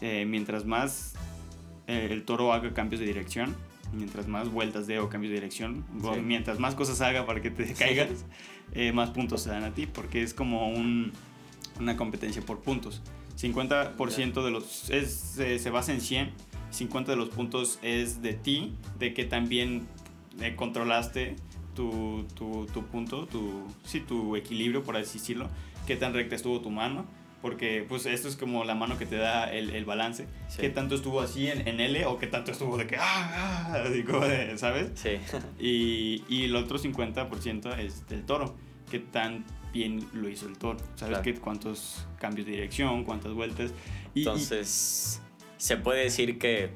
[0.00, 1.14] eh, mientras más
[1.86, 3.54] eh, el toro haga cambios de dirección,
[3.92, 7.50] mientras más vueltas dé o cambios de dirección, o mientras más cosas haga para que
[7.50, 8.24] te caigas,
[8.72, 11.12] eh, más puntos se dan a ti, porque es como un,
[11.78, 13.02] una competencia por puntos.
[13.36, 16.30] 50% de los es, se- se basa en 100,
[16.70, 19.86] 50 de los puntos es de ti, de que también
[20.40, 21.36] eh, controlaste
[21.74, 25.48] tu, tu, tu punto, tu, sí, tu equilibrio, por así decirlo,
[25.86, 27.04] qué tan recta estuvo tu mano,
[27.42, 30.58] porque pues esto es como la mano que te da el, el balance, Sí.
[30.62, 33.84] qué tanto estuvo así en, en L o qué tanto estuvo de que, ah, ah,
[33.88, 34.92] así como de, ¿sabes?
[34.94, 35.10] Sí.
[35.60, 38.54] Y, y el otro 50% es del toro.
[38.90, 39.44] ¿Qué tan
[39.74, 40.78] bien lo hizo el toro?
[40.94, 41.22] ¿Sabes Claro.
[41.22, 43.72] qué, cuántos cambios de dirección, cuántas vueltas?
[44.14, 45.20] Y, y- Entonces,
[45.58, 46.70] se puede decir que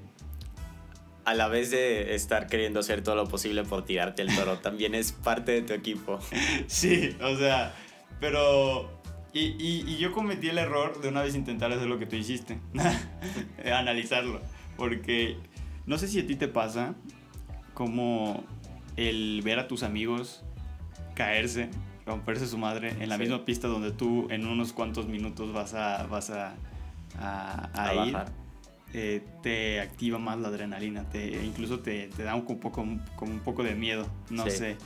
[1.25, 4.95] a la vez de estar queriendo hacer todo lo posible por tirarte el toro, también
[4.95, 6.19] es parte de tu equipo.
[6.67, 7.75] sí, o sea,
[8.21, 8.97] pero...
[9.35, 12.17] Y, y, y yo cometí el error de una vez intentar hacer lo que tú
[12.17, 12.59] hiciste.
[13.73, 14.41] Analizarlo.
[14.77, 15.37] Porque
[15.87, 16.95] no sé si a ti te pasa
[17.75, 18.43] como
[18.97, 20.43] el ver a tus amigos
[21.15, 21.69] caerse,
[22.09, 23.23] romperse su madre en la Sí.
[23.23, 26.55] misma pista donde tú en unos cuantos minutos vas a, vas a,
[27.21, 28.17] a, a A ir,
[28.95, 33.41] eh, te activa más la adrenalina, te, incluso te, te da un poco, como un
[33.41, 34.51] poco de miedo, no Sí.
[34.51, 34.77] sé.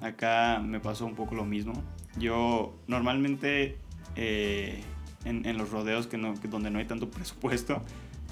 [0.00, 1.72] Acá me pasó un poco lo mismo.
[2.18, 3.76] Yo normalmente
[4.16, 4.82] eh,
[5.24, 7.82] en, en los rodeos que no, que donde no hay tanto presupuesto,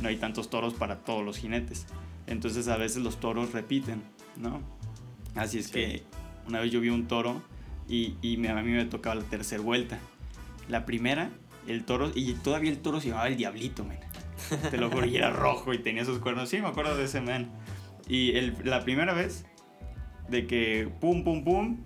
[0.01, 1.86] no hay tantos toros para todos los jinetes.
[2.26, 4.03] Entonces a veces los toros repiten,
[4.36, 4.61] ¿no?
[5.34, 5.72] Así es Sí.
[5.72, 6.03] que
[6.49, 7.43] una vez yo vi un toro
[7.91, 9.99] y, y a mí me tocaba la tercera vuelta.
[10.68, 11.30] La primera,
[11.66, 13.99] el toro, y todavía el toro se llamaba el Diablito, man.
[14.70, 16.49] Te lo juro, y era rojo y tenía sus cuernos.
[16.49, 17.51] Sí, me acuerdo de ese man.
[18.09, 19.45] Y el- la primera vez,
[20.28, 21.78] de que pum, pum, pum,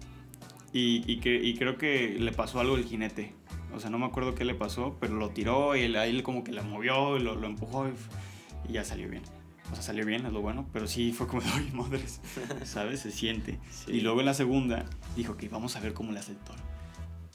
[0.72, 3.34] y, y que, y creo que le pasó algo al jinete.
[3.74, 6.44] O sea, no me acuerdo qué le pasó, pero lo tiró y él, ahí como
[6.44, 7.92] que la movió y lo, lo empujó y,
[8.68, 9.22] y ya salió bien.
[9.70, 12.20] O sea, salió bien, es lo bueno, pero sí fue como de, ay, madres,
[12.64, 13.00] ¿sabes?
[13.00, 13.58] Se siente.
[13.70, 13.92] Sí.
[13.92, 14.84] Y luego en la segunda
[15.16, 16.62] dijo que vamos a ver cómo le hace el toro.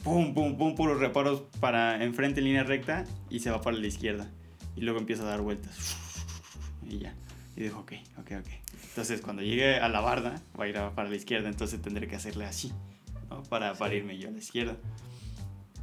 [0.04, 3.88] Pum, pum, pum, puros reparos para enfrente en línea recta y se va para la
[3.88, 4.30] izquierda.
[4.76, 5.98] Y luego empieza a dar vueltas.
[6.88, 7.14] Y ya.
[7.56, 8.48] Y dijo, ok, ok, ok.
[8.90, 12.16] Entonces cuando llegue a la barda, va a ir para la izquierda, entonces tendré que
[12.16, 12.72] hacerle así,
[13.30, 13.44] ¿no?
[13.44, 14.78] Para, para irme yo a la izquierda.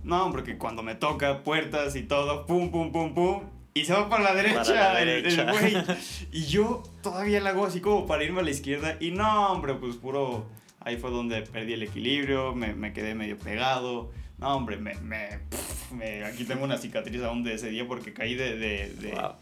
[0.02, 3.42] No, porque cuando me toca puertas y todo, pum, pum, pum, pum,
[3.80, 5.50] y se va para la derecha, Para la el- el derecha.
[5.52, 5.74] güey.
[6.32, 8.96] Y yo todavía la hago así como para irme a la izquierda.
[9.00, 10.46] Y no, hombre, pues puro.
[10.80, 14.12] Ahí fue donde perdí el equilibrio, me, me quedé medio pegado.
[14.38, 18.12] No, hombre, me, me, pf, me- Aquí tengo una cicatriz aún de ese día porque
[18.12, 19.32] caí de, de, de, Wow.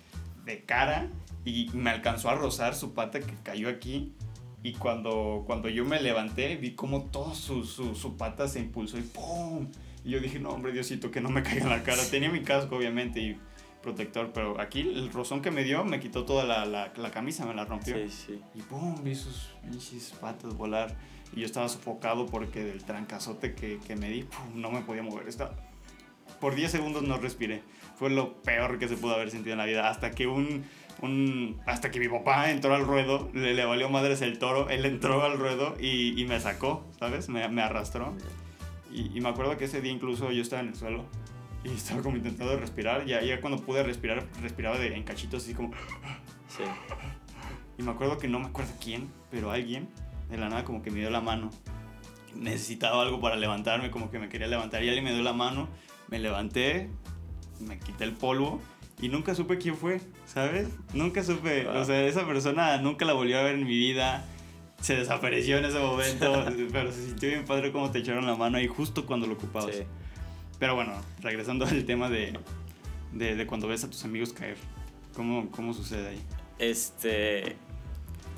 [0.46, 1.08] de cara
[1.44, 4.12] y me alcanzó a rozar su pata que cayó aquí.
[4.62, 8.96] Y cuando, cuando yo me levanté, vi como todo su, su, su pata se impulsó
[8.98, 9.68] y ¡pum!
[10.04, 12.02] Y yo dije, no, hombre, Diosito, que no me caiga en la cara.
[12.10, 13.36] Tenía mi casco, obviamente, y
[13.84, 17.44] protector, pero aquí el rozón que me dio me quitó toda la, la, la camisa,
[17.44, 17.96] me la rompió.
[17.96, 18.40] Sí, sí.
[18.54, 18.96] Y ¡pum!
[19.04, 20.96] Vi sus pinches patas volar.
[21.36, 24.60] Y yo estaba sofocado porque del trancazote que, que me di, ¡pum!
[24.60, 25.28] no me podía mover.
[25.28, 25.54] Estaba
[26.40, 27.62] por 10 segundos no respiré.
[27.96, 29.88] Fue lo peor que se pudo haber sentido en la vida.
[29.88, 30.64] Hasta que un,
[31.02, 34.84] un hasta que mi papá entró al ruedo, le, le valió madres el toro, él
[34.84, 37.28] entró al ruedo y, y me sacó, ¿sabes?
[37.28, 38.14] Me, me arrastró.
[38.92, 41.04] Y, y me acuerdo que ese día incluso yo estaba en el suelo
[41.64, 43.08] y estaba como intentando respirar.
[43.08, 45.72] Y ya cuando pude respirar, respiraba de, en cachitos así como...
[46.48, 46.62] Sí.
[47.78, 49.88] Y me acuerdo que no me acuerdo quién, pero alguien
[50.30, 51.50] de la nada como que me dio la mano.
[52.34, 55.68] Necesitaba algo para levantarme, como que me quería levantar y alguien me dio la mano.
[56.08, 56.90] Me levanté,
[57.60, 58.60] me quité el polvo
[59.00, 60.68] y nunca supe quién fue, ¿sabes?
[60.92, 64.24] Nunca supe, o sea, esa persona nunca la volvió a ver en mi vida.
[64.80, 68.58] Se desapareció en ese momento, pero se sintió bien padre como te echaron la mano
[68.58, 69.74] ahí justo cuando lo ocupabas.
[69.74, 69.82] Sí.
[70.64, 72.32] Pero bueno, regresando al tema de,
[73.12, 74.56] de, de cuando ves a tus amigos caer,
[75.14, 76.22] ¿cómo, cómo sucede ahí?
[76.58, 77.56] Este,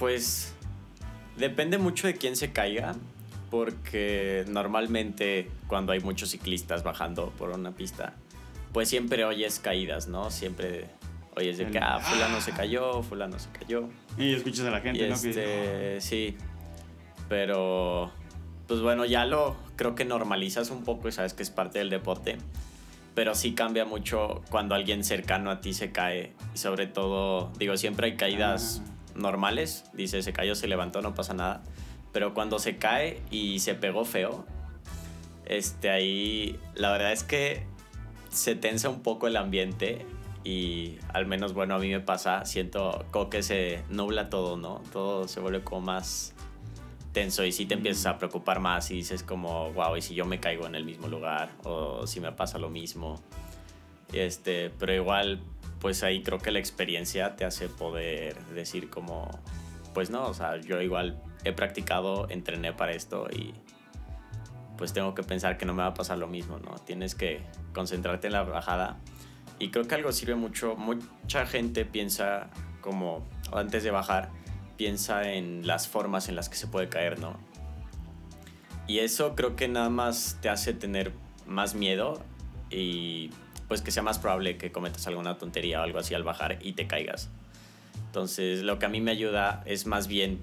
[0.01, 0.53] pues
[1.37, 2.97] depende mucho de quién se caiga,
[3.49, 8.15] porque normalmente cuando hay muchos ciclistas bajando por una pista,
[8.73, 10.29] pues siempre oyes caídas, ¿no?
[10.33, 10.87] Siempre
[11.37, 13.89] oyes de que, ah, fulano se cayó, fulano se cayó.
[14.19, 15.15] Y escuchas a la gente, Y ¿no?
[15.15, 16.37] Este, sí,
[17.29, 18.11] pero
[18.67, 21.91] pues bueno, ya lo creo que normalizas un poco y sabes que es parte del
[21.91, 22.39] deporte.
[23.15, 26.33] Pero sí cambia mucho cuando alguien cercano a ti se cae.
[26.55, 28.83] Y sobre todo, digo, siempre hay caídas
[29.15, 29.85] normales.
[29.95, 31.63] Dice, se cayó, se levantó, no pasa nada.
[32.13, 34.45] Pero cuando se cae y se pegó feo,
[35.47, 37.67] este ahí la verdad es que
[38.31, 40.05] se tensa un poco el ambiente
[40.45, 44.83] y al menos bueno a mí me pasa, siento como que se nubla todo, ¿no?
[44.93, 46.36] Todo se vuelve como más
[47.17, 50.27] tenso y si te empiezas a preocupar más y dices como, wow, ¿y si yo
[50.27, 51.49] me caigo en el mismo lugar?
[51.65, 53.23] O si me pasa lo mismo.
[54.13, 55.41] Este, pero igual,
[55.81, 59.31] pues ahí creo que la experiencia te hace poder decir como,
[59.95, 63.55] pues no, o sea, yo igual he practicado, entrené para esto y
[64.77, 66.75] pues tengo que pensar que no me va a pasar lo mismo, ¿no?
[66.81, 67.41] Tienes que
[67.73, 68.99] concentrarte en la bajada.
[69.59, 70.77] Y creo que algo sirve mucho.
[70.77, 72.51] Mucha gente piensa
[72.83, 74.29] como, antes de bajar,
[74.77, 77.37] piensa en las formas en las que se puede caer, ¿no?
[78.87, 81.13] Y eso creo que nada más te hace tener
[81.47, 82.23] más miedo
[82.71, 83.31] y
[83.69, 86.73] pues que sea más probable que cometas alguna tontería o algo así al bajar y
[86.75, 87.29] te caigas.
[88.07, 90.41] Entonces lo que a mí me ayuda es más bien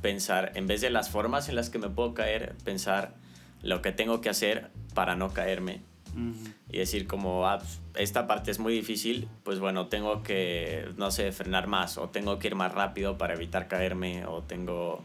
[0.00, 3.14] pensar, en vez de las formas en las que me puedo caer, pensar
[3.62, 5.80] lo que tengo que hacer para no caerme
[6.16, 6.50] Ujú.
[6.72, 11.10] y decir como, ah, pues, esta parte es muy difícil, pues bueno, tengo que, no
[11.10, 15.04] sé, frenar más o tengo que ir más rápido para evitar caerme o tengo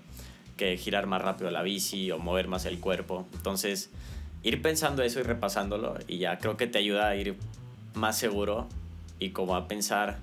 [0.58, 3.28] que girar más rápido la bici o mover más el cuerpo.
[3.34, 3.90] Entonces,
[4.44, 7.36] ir pensando eso y repasándolo y ya creo que te ayuda a ir
[7.94, 8.68] más seguro
[9.20, 10.18] y como a pensar,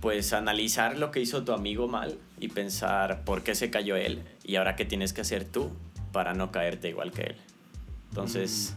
[0.00, 4.22] pues analizar lo que hizo tu amigo mal y pensar por qué se cayó él
[4.44, 5.70] y ahora qué tienes que hacer tú
[6.12, 7.36] para no caerte igual que él.
[8.10, 8.76] Entonces,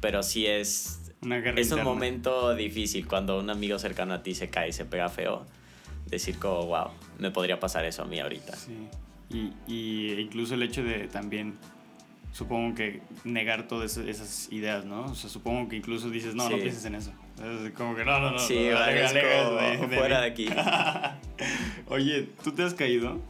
[0.00, 1.84] pero sí es Una guerra es un interna.
[1.84, 5.46] momento difícil cuando un amigo cercano a ti se cae y se pega feo.
[6.06, 6.88] Decir como, wow,
[7.18, 8.56] me podría pasar eso a mí ahorita.
[8.56, 8.88] Sí.
[9.30, 11.58] Y, y incluso el hecho de también,
[12.32, 15.04] supongo que negar todas esas, ideas, ¿no?
[15.04, 16.62] O sea, supongo que incluso dices, no, no Sí.
[16.62, 17.12] pienses en eso.
[17.64, 18.38] Es como que no, no, no.
[18.38, 20.48] Sí, no, alega como, de- de fuera de aquí.
[21.88, 23.20] Oye, ¿tú te has caído?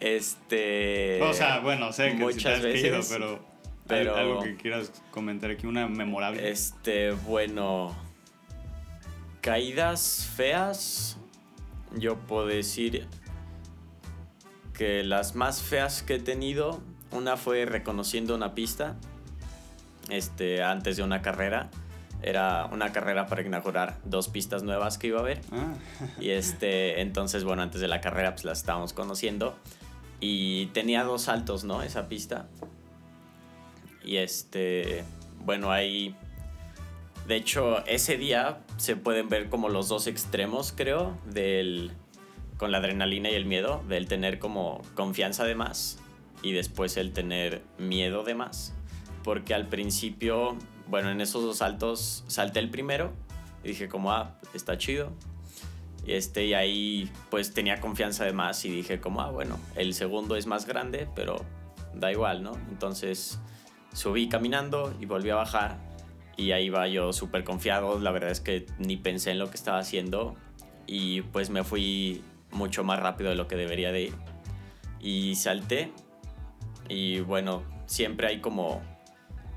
[0.00, 1.22] Este.
[1.22, 3.40] o sea, bueno, sé que sí te muchas has caído, veces, pero,
[3.86, 6.48] pero- algo que quieras comentar aquí, una memorable.
[6.50, 7.94] Este, bueno.
[9.40, 11.18] Caídas feas.
[11.96, 13.06] Yo puedo decir
[14.72, 16.80] que las más feas que he tenido.
[17.12, 18.96] Una fue reconociendo una pista.
[20.08, 21.70] Este, antes de una carrera.
[22.22, 25.42] Era una carrera para inaugurar dos pistas nuevas que iba a haber.
[25.52, 25.74] Ah,
[26.18, 29.54] Y este, entonces, bueno, antes de la carrera, pues la estábamos conociendo.
[30.20, 31.82] Y tenía dos saltos, ¿no?
[31.82, 32.46] Esa pista.
[34.04, 35.04] Y este,
[35.44, 36.14] bueno, ahí.
[37.26, 41.92] De hecho, ese día se pueden ver como los dos extremos, creo, del.
[42.58, 45.98] con la adrenalina y el miedo, del tener como confianza de más
[46.44, 48.74] y después el tener miedo de más.
[49.24, 53.12] Porque al principio, bueno, en esos dos saltos salté el primero
[53.64, 55.10] y dije como, ah, está chido.
[56.06, 59.94] Y, este, y ahí pues tenía confianza de más y dije como, ah, bueno, el
[59.94, 61.42] segundo es más grande, pero
[61.94, 62.52] da igual, ¿no?
[62.70, 63.40] Entonces
[63.94, 65.78] subí caminando y volví a bajar
[66.36, 69.56] y ahí iba yo súper confiado, la verdad es que ni pensé en lo que
[69.56, 70.36] estaba haciendo
[70.86, 74.14] y pues me fui mucho más rápido de lo que debería de ir
[75.00, 75.92] y salté
[76.88, 78.82] y bueno, siempre hay como,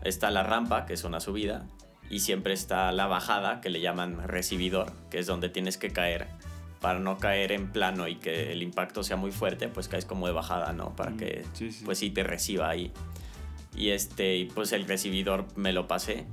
[0.04, 1.66] está la rampa, que es una subida,
[2.10, 6.28] y siempre está la bajada, que le llaman recibidor, que es donde tienes que caer.
[6.80, 10.28] Para no caer en plano y que el impacto sea muy fuerte, pues caes como
[10.28, 10.96] de bajada, ¿no?
[10.96, 11.84] Para Mm, que, sí, sí.
[11.84, 12.92] pues sí, te reciba ahí.
[13.78, 16.26] Y este, pues el recibidor me lo pasé.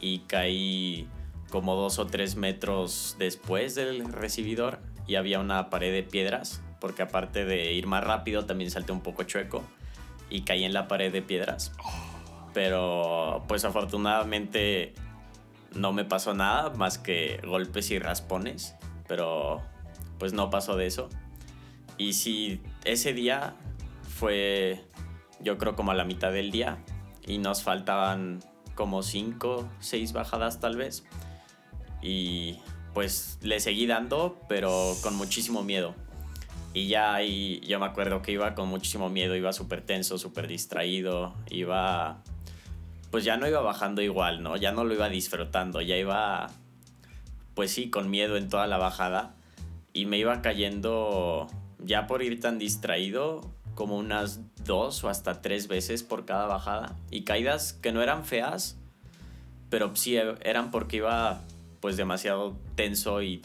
[0.00, 1.08] y caí
[1.50, 7.02] como dos o tres metros después del recibidor y había una pared de piedras, porque
[7.02, 9.62] aparte de ir más rápido también salté un poco chueco
[10.30, 11.72] y caí en la pared de piedras.
[12.52, 14.94] Pero pues afortunadamente
[15.74, 18.74] no me pasó nada más que golpes y raspones,
[19.06, 19.62] pero
[20.18, 21.08] pues no pasó de eso.
[21.98, 23.54] Y si ese día
[24.02, 24.84] fue
[25.40, 26.78] yo creo como a la mitad del día
[27.26, 28.40] y nos faltaban
[28.74, 31.04] como cinco, seis bajadas tal vez.
[32.02, 32.58] Y
[32.92, 35.94] pues le seguí dando, pero con muchísimo miedo.
[36.72, 40.48] Y ya ahí yo me acuerdo que iba con muchísimo miedo, iba súper tenso, súper
[40.48, 42.22] distraído, iba...
[43.12, 44.56] Pues ya no iba bajando igual, ¿no?
[44.56, 46.50] Ya no lo iba disfrutando, ya iba,
[47.54, 49.36] pues sí, con miedo en toda la bajada.
[49.92, 51.46] Y me iba cayendo,
[51.78, 56.96] ya por ir tan distraído, como unas dos o hasta tres veces por cada bajada.
[57.10, 58.78] Y caídas que no eran feas,
[59.70, 61.42] pero sí eran porque iba
[61.80, 63.42] pues demasiado tenso y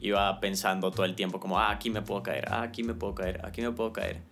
[0.00, 3.14] iba pensando todo el tiempo como, ah, aquí me puedo caer, ah, aquí me puedo
[3.14, 4.22] caer, aquí me puedo caer.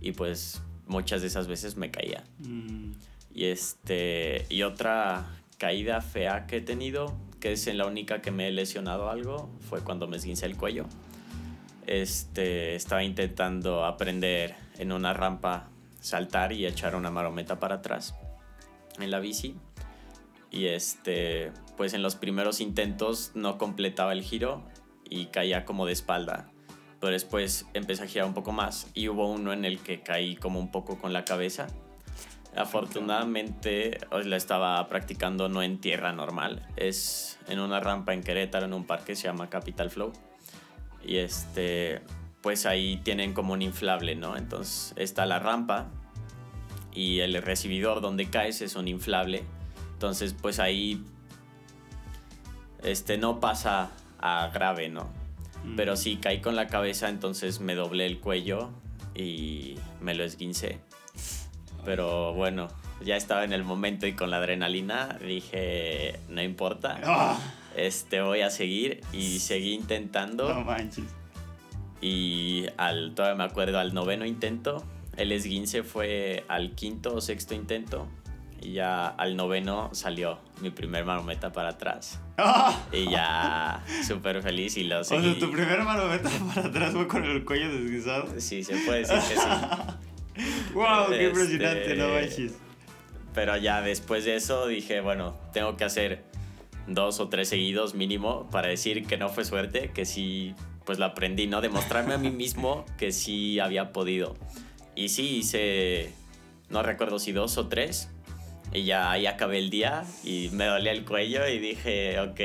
[0.00, 2.24] Y pues muchas de esas veces me caía.
[2.38, 2.92] Mm.
[3.34, 5.26] Y este, y otra
[5.58, 9.50] caída fea que he tenido, que es en la única que me he lesionado algo,
[9.68, 10.86] fue cuando me esguincé el cuello.
[11.86, 15.68] Este, estaba intentando aprender en una rampa
[16.00, 18.14] saltar y echar una marometa para atrás
[18.98, 19.56] en la bici
[20.50, 24.62] y este, pues en los primeros intentos no completaba el giro
[25.08, 26.50] y caía como de espalda.
[27.00, 30.36] Pero después empecé a girar un poco más y hubo uno en el que caí
[30.36, 31.68] como un poco con la cabeza.
[32.56, 38.74] Afortunadamente la estaba practicando no en tierra normal, es en una rampa en Querétaro, en
[38.74, 40.12] un parque se llama Capital Flow.
[41.04, 42.02] Y este,
[42.42, 44.36] pues ahí tienen como un inflable, ¿no?
[44.36, 45.88] Entonces está la rampa
[46.92, 49.44] y el recibidor donde caes es un inflable
[50.00, 51.04] entonces, pues ahí
[52.82, 55.10] este no pasa a grave, ¿no?
[55.62, 55.76] Mm.
[55.76, 58.70] Pero sí caí con la cabeza, entonces me doblé el cuello
[59.14, 60.80] y me lo esguincé.
[61.84, 62.68] Pero bueno,
[63.04, 66.98] ya estaba en el momento y con la adrenalina dije, no importa.
[67.04, 67.38] Ah.
[67.76, 70.52] Este voy a seguir y seguí intentando.
[70.52, 71.04] No manches.
[72.00, 74.84] Y al todavía me acuerdo al noveno intento,
[75.16, 78.08] el esguince fue al quinto o sexto intento
[78.62, 82.20] y ya al noveno salió mi primer marometa para atrás.
[82.36, 82.78] ¡Ah!
[82.92, 85.28] Y ya súper feliz y lo seguí.
[85.28, 88.28] O sea, tu primer marometa para atrás fue con el cuello deslizado.
[88.38, 90.72] Sí, se puede decir que sí.
[90.74, 91.08] ¡Wow!
[91.08, 91.96] ¡Qué impresionante!
[91.96, 92.58] No este, manches.
[93.34, 96.24] Pero ya después de eso dije, bueno, tengo que hacer
[96.94, 101.04] dos o tres seguidos mínimo para decir que no fue suerte, que sí, pues lo
[101.06, 101.60] aprendí, ¿no?
[101.60, 104.36] Demostrarme a mí mismo que sí había podido.
[104.94, 106.12] Y sí, hice,
[106.68, 108.10] no recuerdo si dos o tres,
[108.72, 112.40] y ya ahí acabé el día y me dolía el cuello y dije, ok,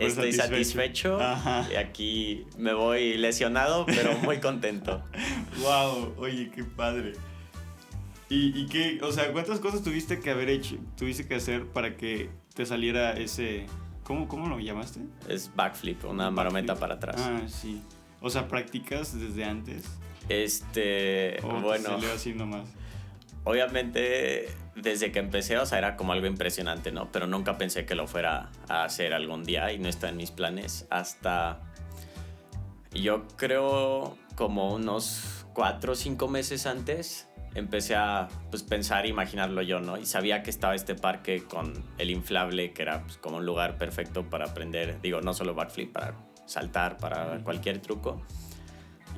[0.00, 1.18] estoy satisfecho.
[1.70, 5.02] y aquí me voy lesionado, pero muy contento.
[5.60, 7.14] wow, oye, qué padre.
[8.28, 11.96] ¿Y, ¿Y qué, o sea, cuántas cosas tuviste que haber hecho, tuviste que hacer para
[11.96, 13.66] que te saliera ese,
[14.02, 15.00] ¿cómo, cómo lo llamaste?
[15.28, 17.16] Es backflip, una marometa para atrás.
[17.20, 17.80] Ah, sí.
[18.20, 19.84] O sea, ¿practicas desde antes?
[20.28, 21.84] Este, bueno.
[21.84, 22.66] Te salió así nomás
[23.46, 27.10] obviamente desde que empecé, o sea, era como algo impresionante, ¿no?
[27.12, 30.32] Pero nunca pensé que lo fuera a hacer algún día y no está en mis
[30.32, 31.60] planes hasta
[32.92, 39.62] yo creo como unos cuatro o cinco meses antes empecé a pues, pensar e imaginarlo
[39.62, 39.96] yo, ¿no?
[39.96, 43.78] Y sabía que estaba este parque con el inflable, que era pues, como un lugar
[43.78, 48.22] perfecto para aprender, digo, no solo backflip, para saltar, para cualquier truco.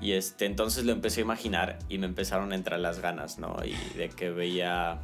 [0.00, 3.56] Y este, entonces lo empecé a imaginar y me empezaron a entrar las ganas, ¿no?
[3.64, 5.00] Y de que veía,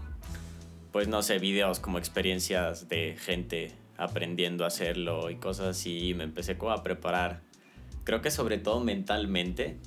[0.93, 6.11] pues no sé, videos como experiencias de gente aprendiendo a hacerlo y cosas así.
[6.11, 7.43] Y me empecé como a preparar,
[8.05, 9.81] creo que sobre todo mentalmente.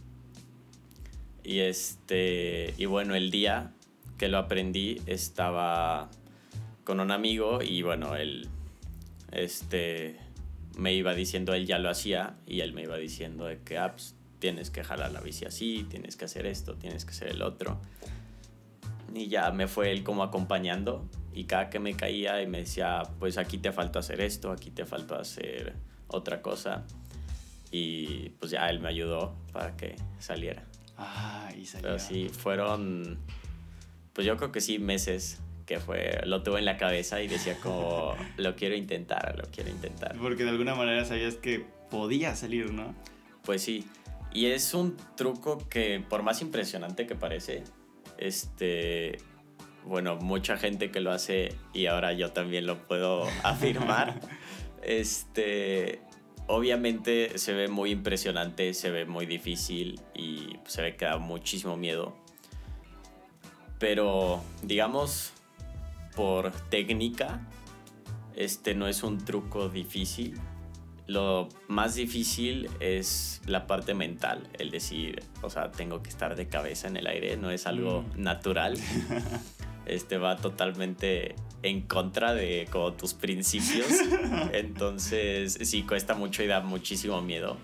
[1.47, 3.71] Y este, y bueno, el día
[4.17, 6.09] que lo aprendí estaba
[6.83, 8.49] con un amigo y bueno, él,
[9.31, 10.17] este,
[10.77, 13.93] me iba diciendo, él ya lo hacía y él me iba diciendo de que, ah,
[13.93, 17.41] pues, tienes que jalar la bici así, tienes que hacer esto, tienes que hacer el
[17.41, 17.79] otro.
[19.15, 23.03] Y ya me fue él como acompañando y cada que me caía y me decía,
[23.19, 25.75] pues aquí te faltó hacer esto, aquí te faltó hacer
[26.09, 26.83] otra cosa.
[27.71, 30.66] Y pues ya él me ayudó para que saliera.
[30.97, 31.89] Ah, y salió.
[31.89, 33.19] Pero sí, fueron,
[34.13, 37.57] pues yo creo que sí, meses que fue, lo tuve en la cabeza y decía
[37.59, 40.15] como, lo quiero intentar, lo quiero intentar.
[40.17, 42.95] Porque de alguna manera sabías que podía salir, ¿no?
[43.43, 43.85] Pues sí,
[44.33, 47.63] y es un truco que, por más impresionante que parece,
[48.17, 49.17] este,
[49.85, 54.19] bueno, mucha gente que lo hace y ahora yo también lo puedo afirmar.
[54.83, 56.01] este,
[56.47, 61.77] obviamente se ve muy impresionante, se ve muy difícil y se ve que da muchísimo
[61.77, 62.15] miedo.
[63.79, 65.33] Pero, digamos,
[66.15, 67.41] por técnica,
[68.35, 70.39] este no es un truco difícil.
[71.05, 76.47] Lo más difícil es la parte mental, el decir, o sea, tengo que estar de
[76.47, 78.21] cabeza en el aire, no es algo Mm.
[78.23, 78.77] natural.
[79.85, 81.33] Este va totalmente
[81.63, 83.87] en contra de como tus principios.
[84.53, 87.57] Entonces, sí, cuesta mucho y da muchísimo miedo.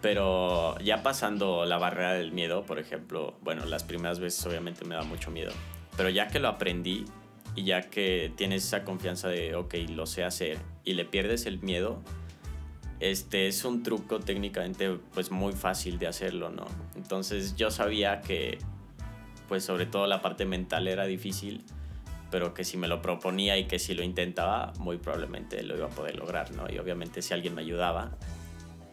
[0.00, 4.94] Pero ya pasando la barrera del miedo, por ejemplo, bueno, las primeras veces obviamente me
[4.94, 5.52] da mucho miedo.
[5.96, 7.06] Pero ya que lo aprendí
[7.56, 11.60] y ya que tienes esa confianza de, ok, lo sé hacer y le pierdes el
[11.60, 12.02] miedo,
[13.00, 16.66] este es un truco técnicamente pues muy fácil de hacerlo, ¿no?
[16.96, 18.58] Entonces yo sabía que
[19.48, 21.64] pues sobre todo la parte mental era difícil,
[22.34, 25.86] pero que si me lo proponía y que si lo intentaba, muy probablemente lo iba
[25.86, 26.64] a poder lograr, ¿no?
[26.68, 28.18] Y obviamente si alguien me ayudaba,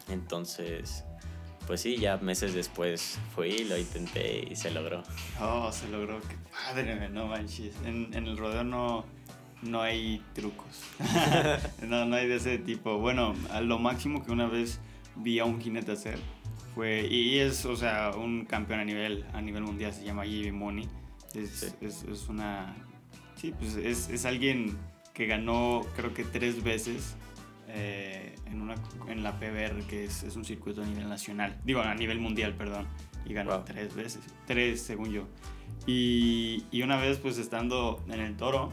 [0.10, 1.04] entonces,
[1.66, 5.02] pues sí, ya meses después fui, lo intenté y se logró.
[5.42, 6.22] Oh, se logró.
[6.22, 7.74] Qué padre, no manches.
[7.84, 9.06] En, en el rodeo no,
[9.64, 10.84] no hay trucos.
[11.82, 13.00] no, no hay de ese tipo.
[13.00, 14.80] Bueno, a lo máximo que una vez
[15.16, 16.20] vi a un jinete hacer
[16.76, 17.08] fue.
[17.10, 20.52] Y es, o sea, un campeón a nivel, a nivel mundial, se llama J.B.
[20.52, 20.88] Money.
[21.34, 21.68] Es, Sí.
[21.82, 22.76] es, es una.
[23.42, 24.78] Sí, pues es, es alguien
[25.16, 27.16] que ganó, creo que tres veces.
[27.68, 28.76] eh, en, una,
[29.08, 32.54] en la PBR, que es, es un circuito a nivel nacional, digo a nivel mundial,
[32.54, 32.86] perdón,
[33.26, 33.64] y ganó Wow.
[33.66, 35.28] tres veces, tres según yo.
[35.88, 38.72] Y, y una vez, pues estando en el toro,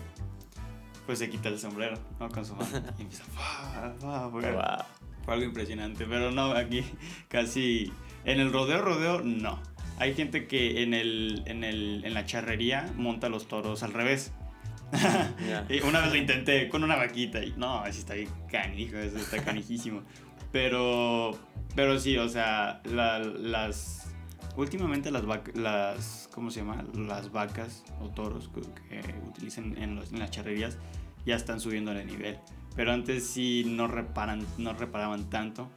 [1.06, 2.28] pues se quita el sombrero, ¿no?
[2.28, 2.70] Con su mano.
[2.98, 4.84] Y empieza, fue, Wow.
[5.24, 6.04] fue algo impresionante.
[6.06, 6.84] Pero no, aquí
[7.28, 7.90] casi.
[8.24, 9.60] En el rodeo, rodeo, no.
[9.98, 14.32] Hay gente que en, el, en, el, en la charrería monta los toros al revés.
[15.88, 19.42] Una vez lo intenté con una vaquita y no, así está bien canijo, eso está
[19.44, 20.02] canijísimo.
[20.52, 21.32] Pero,
[21.76, 24.06] pero sí, o sea, la- las...
[24.56, 26.82] Últimamente las vacas, las, ¿cómo se llama?
[26.94, 28.62] Las vacas o toros que,
[29.02, 30.78] que utilizan en, los- en las charrerías
[31.26, 32.38] ya están subiendo de nivel.
[32.74, 35.68] Pero antes sí no, reparan, no reparaban tanto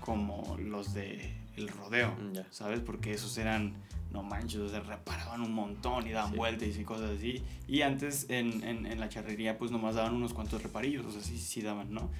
[0.00, 2.38] como los de el rodeo, Mm.
[2.50, 2.78] ¿sabes?
[2.80, 3.74] Porque esos eran,
[4.12, 6.36] no manches, o sea, reparaban un montón y daban Sí.
[6.36, 7.42] vueltas y cosas así.
[7.66, 11.22] Y antes en, en, en la charrería pues nomás daban unos cuantos reparillos, o sea,
[11.22, 12.10] sí, sí daban, ¿no?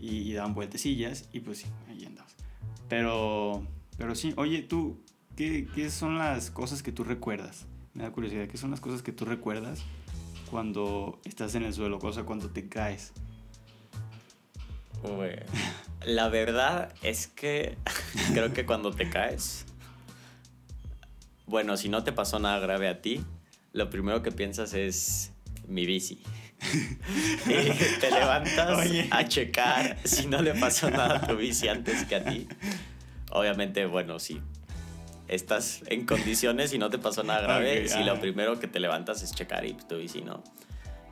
[0.00, 2.34] Y, y daban vueltecillas y pues sí, ahí andabas.
[2.88, 3.66] Pero,
[3.96, 5.00] pero sí, oye, tú,
[5.36, 7.66] ¿qué, ¿qué son las cosas que tú recuerdas?
[7.94, 9.82] Me da curiosidad, ¿qué son las cosas que tú recuerdas
[10.50, 13.12] cuando estás en el suelo, o sea, cuando te caes?
[15.02, 15.30] Uy,
[16.06, 17.76] La verdad es que
[18.32, 19.66] creo que cuando te caes,
[21.54, 23.24] bueno, si no te pasó nada grave a ti,
[23.72, 25.32] lo primero que piensas es
[25.68, 26.20] mi bici.
[27.46, 29.06] y te levantas Oye.
[29.12, 32.48] a checar si no le pasó nada a tu bici antes que a ti.
[33.30, 34.40] Obviamente, bueno, si
[35.28, 39.22] estás en condiciones y no te pasó nada grave, si lo primero que te levantas
[39.22, 40.42] es checar y tu bici no.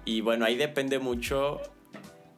[0.04, 1.60] Y bueno, ahí depende mucho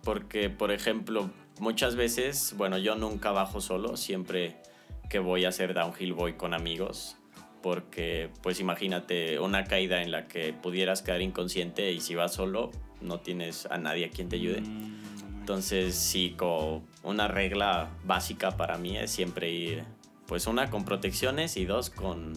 [0.03, 4.61] porque, por ejemplo, muchas veces, bueno, yo nunca bajo solo, siempre
[5.09, 7.17] que voy a hacer downhill voy con amigos,
[7.65, 12.71] porque pues imagínate una caída en la que pudieras quedar inconsciente y si vas solo
[13.01, 14.61] no tienes a nadie a quien te ayude.
[14.61, 15.01] Mm.
[15.41, 19.83] Entonces, sí, como una regla básica para mí es siempre ir,
[20.27, 22.35] pues una con protecciones y dos con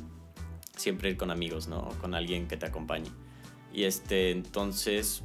[0.77, 1.89] siempre ir con amigos, ¿no?
[1.99, 3.11] Con alguien que te acompañe.
[3.73, 5.23] Y este, entonces,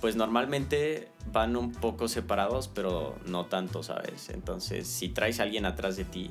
[0.00, 4.28] pues normalmente van un poco separados, pero no tanto, ¿sabes?
[4.28, 6.30] Entonces, si traes a alguien atrás de ti,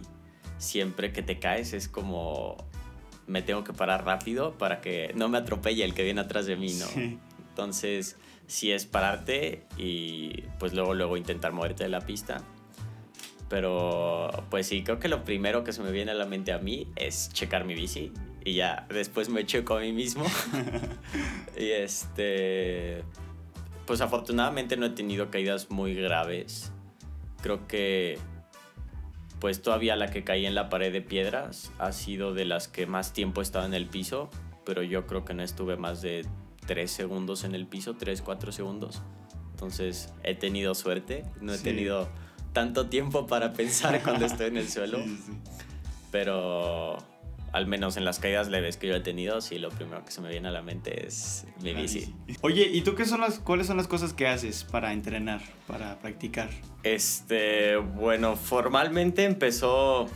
[0.57, 2.55] siempre que te caes es como
[3.27, 6.55] me tengo que parar rápido para que no me atropelle el que viene atrás de
[6.55, 6.85] mí, ¿no?
[6.87, 7.19] Sí.
[7.49, 8.17] Entonces,
[8.47, 12.41] sí es pararte y pues luego, luego intentar moverte de la pista.
[13.49, 16.57] Pero pues sí, creo que lo primero que se me viene a la mente a
[16.57, 18.11] mí es checar mi bici
[18.43, 20.25] y ya después me checo a mí mismo.
[21.57, 23.03] y este,
[23.85, 26.71] pues afortunadamente no he tenido caídas muy graves.
[27.41, 28.17] Creo que
[29.43, 32.85] pues todavía la que caí en la pared de piedras ha sido de las que
[32.87, 34.29] más tiempo he estado en el piso,
[34.65, 36.25] pero yo creo que no estuve más de
[36.65, 39.01] 3 segundos en el piso, 3, 4 segundos.
[39.51, 41.65] Entonces he tenido suerte, no he Sí.
[41.65, 42.07] tenido
[42.53, 45.37] tanto tiempo para pensar cuando estoy en el suelo, Sí, sí, sí.
[46.09, 46.99] pero
[47.53, 50.21] al menos en las caídas leves que yo he tenido, sí, lo primero que se
[50.21, 52.13] me viene a la mente es mi bici.
[52.41, 55.99] Oye, ¿y tú qué son las, cuáles son las cosas que haces para entrenar, para
[55.99, 56.49] practicar?
[56.81, 60.09] Este, bueno, formalmente empezó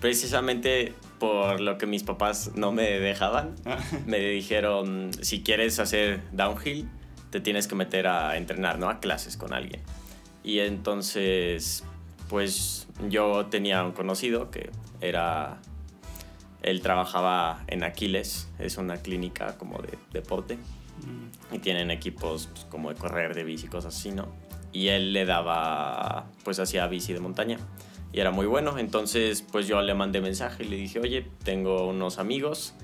[0.00, 3.78] precisamente por lo que mis papás no me dejaban, Ah.
[4.06, 6.88] me dijeron, si quieres hacer downhill,
[7.30, 8.88] te tienes que meter a entrenar, ¿no?
[8.88, 9.80] A clases con alguien.
[10.44, 11.82] Y entonces,
[12.28, 14.70] pues yo tenía un conocido que
[15.00, 15.60] era,
[16.64, 20.58] él trabajaba en Aquiles, es una clínica como de deporte,
[21.02, 24.28] Mm, y tienen equipos pues, como de correr, de bici, cosas así, ¿no?
[24.72, 27.58] Y él le daba, pues hacía bici de montaña
[28.12, 28.78] y era muy bueno.
[28.78, 32.74] Entonces, pues yo le mandé mensaje y le dije, oye, tengo unos amigos,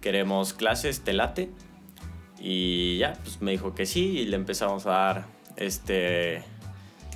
[0.00, 1.50] queremos clases, te late.
[2.38, 5.26] Y ya, pues me dijo que sí y le empezamos a dar,
[5.56, 6.42] este,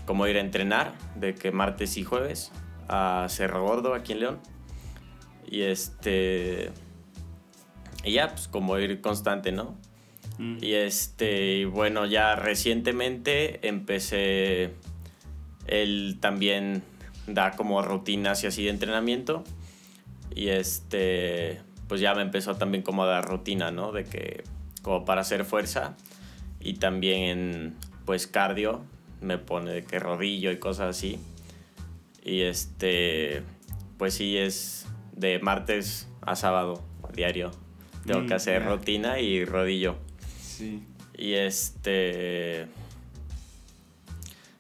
[0.07, 2.53] como ir a entrenar, de que martes y jueves
[2.89, 4.41] a Cerro Gordo, aquí en León.
[5.53, 6.71] Y este,
[8.05, 9.77] y ya, pues como ir constante, ¿no?
[10.39, 10.57] mm.
[10.63, 14.71] Y este, y bueno, ya recientemente empecé,
[15.67, 16.83] él también
[17.27, 19.45] da como rutinas y así de entrenamiento.
[20.35, 23.93] Y este, pues ya me empezó también como a dar rutina, ¿no?
[23.93, 24.45] De que,
[24.81, 25.99] como para hacer fuerza.
[26.61, 27.77] Y también,
[28.07, 28.81] pues cardio,
[29.21, 31.19] me pone de que rodillo y cosas así.
[32.25, 33.43] Y este,
[33.99, 36.83] pues sí, es de martes a sábado,
[37.15, 37.51] diario.
[38.07, 38.69] Tengo Mm, que hacer ya.
[38.69, 39.97] rutina y rodillo.
[40.41, 40.85] Sí.
[41.17, 42.67] Y este.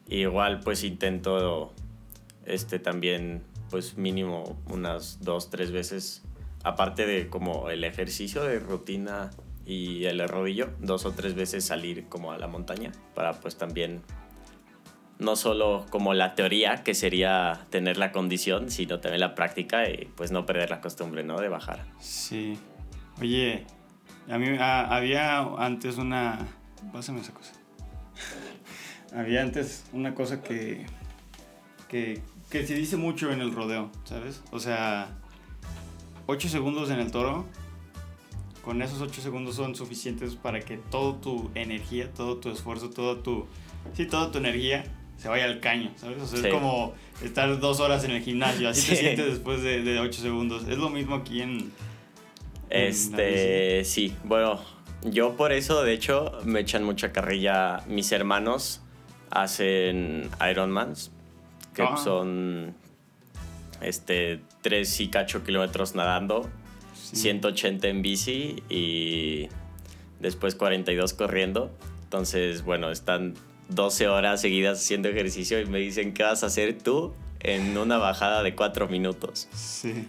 [0.09, 1.73] Igual, pues intento.
[2.45, 6.23] Este también, pues mínimo unas dos, tres veces.
[6.65, 9.31] Aparte de como el ejercicio de rutina
[9.65, 12.93] y el rodillo, dos o tres veces salir como a la montaña.
[13.15, 14.03] Para pues también.
[15.23, 20.09] No solo como la teoría, que sería tener la condición, sino también la práctica y
[20.17, 21.41] pues no perder la costumbre, ¿no?
[21.41, 21.85] De bajar.
[22.01, 22.59] Sí.
[23.21, 23.65] Oye,
[24.29, 26.41] a mí había antes una...
[26.93, 27.53] Pásame esa cosa.
[29.17, 30.87] había antes una cosa que,
[31.89, 32.21] que,
[32.51, 34.43] que se dice mucho en el rodeo, ¿sabes?
[34.51, 35.09] O sea,
[36.27, 37.47] 8 segundos en el toro,
[38.65, 43.23] con esos 8 segundos son suficientes para que toda tu energía, todo tu esfuerzo, toda
[43.23, 43.47] tu...
[43.95, 44.85] Sí, toda tu energía
[45.23, 46.21] se vaya al caño, ¿sabes?
[46.21, 46.47] O sea, Sí.
[46.49, 50.21] es como estar dos horas en el gimnasio, así te sientes después de, de 8
[50.21, 50.67] segundos.
[50.69, 51.71] Es lo mismo aquí en...
[52.71, 54.61] Este, sí, bueno,
[55.05, 57.83] yo por eso, de hecho, me echan mucha carrilla.
[57.87, 58.81] Mis hermanos
[59.31, 61.11] hacen Ironmans,
[61.75, 61.97] que Ah.
[61.97, 62.75] son
[63.81, 66.49] este, 3 y cacho kilómetros nadando,
[66.95, 67.17] Sí.
[67.17, 69.49] 180 en bici y
[70.21, 71.71] después 42 corriendo.
[72.05, 73.35] Entonces, bueno, están
[73.75, 77.99] 12 horas seguidas haciendo ejercicio y me dicen, ¿qué vas a hacer tú en una
[77.99, 79.49] bajada de 4 minutos?
[79.53, 80.07] Sí,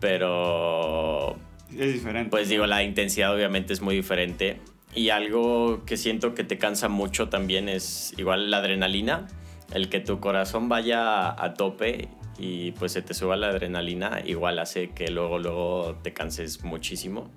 [0.00, 1.36] Pero
[1.70, 2.30] es diferente.
[2.30, 4.60] pues digo, la intensidad obviamente es muy diferente.
[4.94, 9.26] Y algo que siento que te cansa mucho también es igual la adrenalina.
[9.72, 12.08] El que tu corazón vaya a tope
[12.38, 17.30] y pues se te suba la adrenalina, igual hace que luego, luego te canses muchísimo.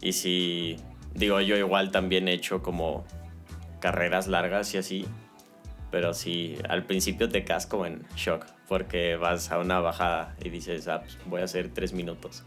[0.00, 0.76] Y si,
[1.14, 3.04] digo, yo igual también he hecho como
[3.82, 5.04] carreras largas y así.
[5.90, 10.48] Pero sí, al principio te quedas como en shock porque vas a una bajada y
[10.48, 12.44] dices, ah, pues voy a hacer tres minutos.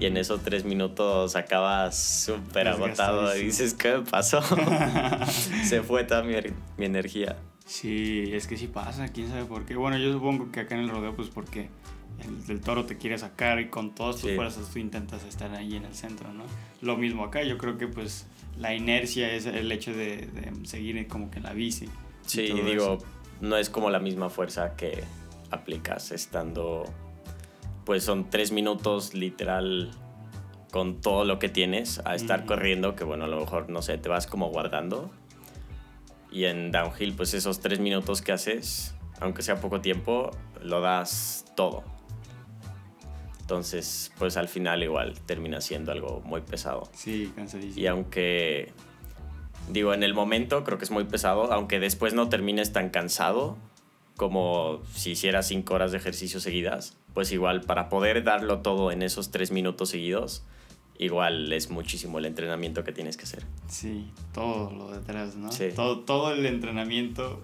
[0.00, 4.42] Y en esos tres minutos acabas súper agotado y dices, ¿qué me pasó?
[5.64, 7.36] Se fue toda mi, er- mi energía.
[7.64, 9.76] Sí, es que sí pasa, quién sabe por qué.
[9.76, 11.68] Bueno, yo supongo que acá en el rodeo, pues porque
[12.24, 14.36] el, el toro te quiere sacar y con todas tus Sí.
[14.36, 16.44] fuerzas tú intentas estar ahí en el centro, ¿no?
[16.80, 18.26] Lo mismo acá, yo creo que pues
[18.58, 21.88] la inercia es el hecho de, de seguir como que la bici.
[22.26, 22.98] Sí, digo, eso.
[23.40, 25.04] no es como la misma fuerza que
[25.50, 26.84] aplicas estando,
[27.84, 29.90] pues son tres minutos literal
[30.70, 33.96] con todo lo que tienes a estar corriendo, que bueno, a lo mejor, no sé,
[33.98, 35.10] te vas como guardando.
[36.30, 41.46] Y en downhill, pues esos tres minutos que haces, aunque sea poco tiempo, lo das
[41.56, 41.84] todo.
[43.46, 46.88] Entonces, pues al final igual termina siendo algo muy pesado.
[46.92, 47.80] Sí, cansadísimo.
[47.80, 48.72] Y aunque,
[49.70, 53.56] digo, en el momento creo que es muy pesado, aunque después no termines tan cansado
[54.16, 59.02] como si hicieras cinco horas de ejercicio seguidas, pues igual para poder darlo todo en
[59.02, 60.42] esos tres minutos seguidos,
[60.98, 63.44] igual es muchísimo el entrenamiento que tienes que hacer.
[63.68, 65.52] Sí, todo lo detrás, ¿no?
[65.52, 65.66] Sí.
[65.76, 67.40] Todo, todo el entrenamiento,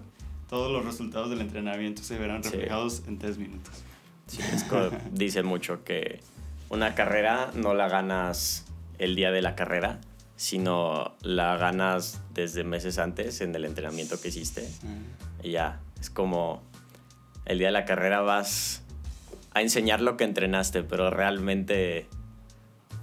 [0.49, 2.49] todos los resultados del entrenamiento se verán Sí.
[2.49, 3.71] reflejados en tres minutos.
[4.35, 6.19] Sí, es como dice mucho que
[6.69, 8.65] una carrera no la ganas
[8.97, 9.99] el día de la carrera,
[10.35, 14.67] sino la ganas desde meses antes en el entrenamiento que hiciste.
[14.83, 15.41] Ah.
[15.43, 16.63] Y ya, es como
[17.45, 18.81] el día de la carrera vas
[19.53, 22.07] a enseñar lo que entrenaste, pero realmente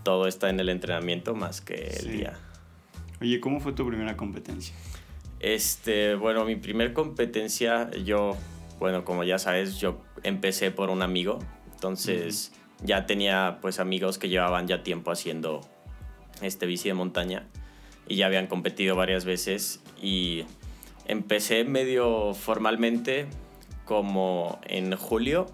[0.02, 2.08] todo está en el entrenamiento más que el Sí.
[2.08, 2.32] día.
[3.20, 4.74] Oye, ¿cómo fue tu primera competencia?
[5.38, 8.36] Este, bueno, mi primer competencia, yo,
[8.80, 11.38] bueno, como ya sabes, yo empecé por un amigo,
[11.72, 12.52] entonces
[12.82, 15.60] ya tenía pues amigos que llevaban ya tiempo haciendo
[16.42, 17.46] este bici de montaña
[18.08, 20.44] y ya habían competido varias veces y
[21.06, 23.26] empecé medio formalmente
[23.84, 25.46] como en julio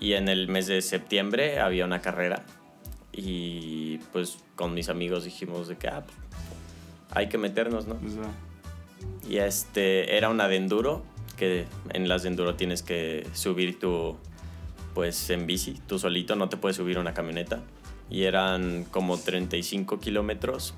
[0.00, 2.44] y en el mes de septiembre había una carrera
[3.12, 6.18] y pues con mis amigos dijimos de que ah, pues,
[7.10, 7.94] hay que meternos, ¿no?
[7.96, 8.14] Pues.
[9.28, 11.04] Y este era una de enduro,
[11.38, 14.16] que en las de enduro tienes que subir tu,
[14.94, 17.62] pues en bici, tú solito, no te puedes subir una camioneta.
[18.10, 20.74] Y eran como 35 kilómetros.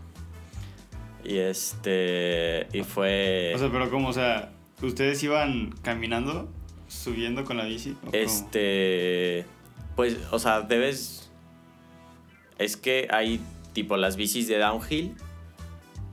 [1.25, 3.53] Y este, y fue...
[3.55, 4.53] O sea, pero como, o sea,
[4.83, 6.49] ¿ustedes iban caminando,
[6.89, 7.97] subiendo con la bici?
[8.13, 9.47] Este,
[9.97, 11.31] pues, o sea, debes...
[12.59, 13.41] Es que hay
[13.73, 15.15] tipo las bicis de downhill.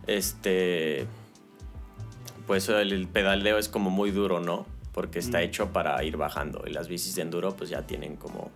[0.06, 1.08] Este,
[2.48, 4.66] pues el, pedaleo es como muy duro, ¿no?
[4.94, 5.42] Porque está Mm.
[5.44, 6.64] hecho para ir bajando.
[6.66, 8.50] Y las bicis de enduro pues ya tienen como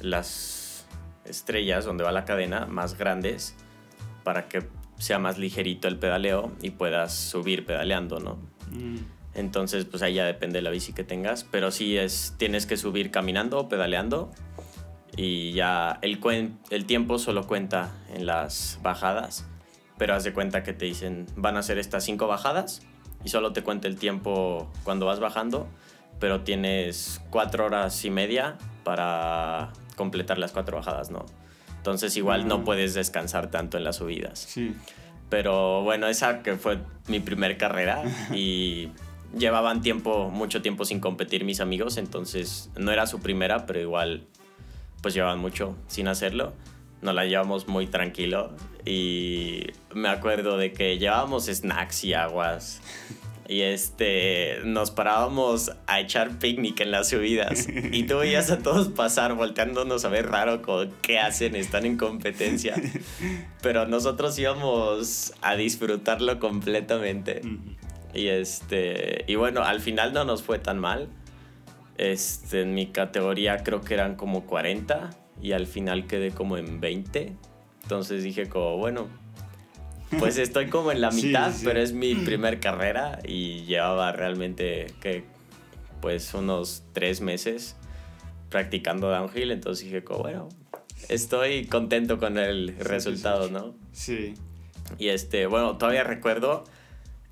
[0.00, 0.86] las
[1.24, 3.54] estrellas donde va la cadena más grandes
[4.22, 8.36] para que sea más ligerito el pedaleo y puedas subir pedaleando, ¿no?
[8.72, 8.98] Mm,
[9.34, 11.44] Entonces, pues ahí ya depende de la bici que tengas.
[11.44, 14.30] Pero sí es, tienes que subir caminando o pedaleando.
[15.14, 19.46] Y ya el, cuen- el tiempo solo cuenta en las bajadas.
[19.98, 22.80] Pero haz de cuenta que te dicen, van a hacer estas cinco bajadas.
[23.26, 25.66] Y solo te cuenta el tiempo cuando vas bajando.
[26.20, 31.26] Pero tienes cuatro horas y media para completar las cuatro bajadas, ¿no?
[31.76, 34.38] Entonces igual no puedes descansar tanto en las subidas.
[34.38, 34.76] Sí.
[35.28, 38.90] Pero bueno, esa que fue mi primer carrera y
[39.36, 44.24] llevaban tiempo, mucho tiempo sin competir mis amigos, entonces no era su primera, pero igual
[45.02, 46.52] pues llevaban mucho sin hacerlo.
[47.02, 48.54] Nos la llevamos muy tranquilo
[48.86, 52.80] y me acuerdo de que llevábamos snacks y aguas
[53.48, 58.88] y este nos parábamos a echar picnic en las subidas y tú veías a todos
[58.88, 62.74] pasar volteándonos a ver raro como qué hacen, están en competencia.
[63.62, 67.42] Pero nosotros íbamos a disfrutarlo completamente.
[68.14, 69.24] Y este.
[69.26, 71.08] Y bueno, al final no nos fue tan mal.
[71.98, 75.10] Este, en mi categoría creo que eran como 40.
[75.40, 77.36] Y al final quedé como en 20.
[77.86, 79.06] Entonces dije como, bueno.
[80.18, 81.62] Pues estoy como en la mitad, sí.
[81.64, 83.20] pero es mi primer carrera.
[83.24, 85.24] Y llevaba realmente que.
[86.00, 87.76] Pues unos tres meses
[88.50, 89.52] practicando downhill.
[89.52, 90.48] Entonces dije como, bueno.
[91.08, 93.50] Estoy contento con el sí, resultado.
[93.50, 93.74] ¿no?
[93.92, 94.34] Sí.
[94.98, 96.64] Y este, bueno, todavía recuerdo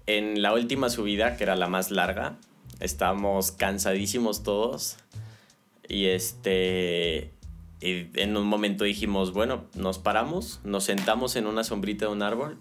[0.07, 2.37] en la última subida, que era la más larga,
[2.79, 4.99] estábamos cansadísimos todos.
[5.89, 7.31] Y este,
[7.85, 12.23] y en un momento dijimos, bueno, nos paramos, nos sentamos en una sombrita de un
[12.23, 12.57] árbol.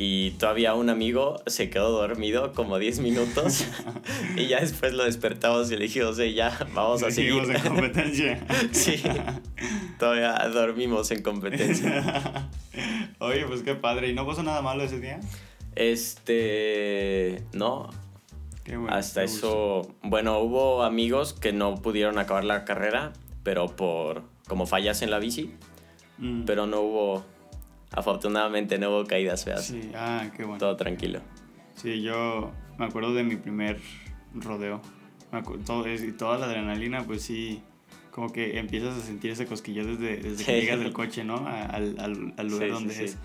[0.00, 3.66] Y todavía un amigo se quedó dormido como 10 minutos.
[4.36, 7.32] y ya después lo despertamos y le dijimos, "Ey, ya, vamos a seguir.
[7.32, 8.46] En competencia.
[8.70, 9.02] sí,
[9.98, 12.48] todavía dormimos en competencia.
[13.18, 14.08] Oye, pues qué padre.
[14.08, 15.18] ¿Y no pasó nada malo ese día?
[15.74, 17.90] Este, no,
[18.64, 18.94] Qué bueno.
[18.94, 24.66] hasta qué eso, bueno, hubo amigos que no pudieron acabar la carrera, pero por como
[24.66, 25.50] fallas en la bici,
[26.20, 27.24] Mm, pero no hubo,
[27.92, 30.58] afortunadamente no hubo caídas feas, Sí, ah, qué bueno.
[30.58, 31.20] todo tranquilo.
[31.76, 33.78] Sí, yo me acuerdo de mi primer
[34.34, 34.80] rodeo.
[35.66, 37.62] Todo, y toda la adrenalina, pues sí,
[38.10, 40.60] como que empiezas a sentir ese cosquillo desde, desde que Sí.
[40.60, 41.46] llegas del coche, ¿no?
[41.46, 43.04] Al, al- al lugar Sí, sí, donde sí.
[43.04, 43.18] es.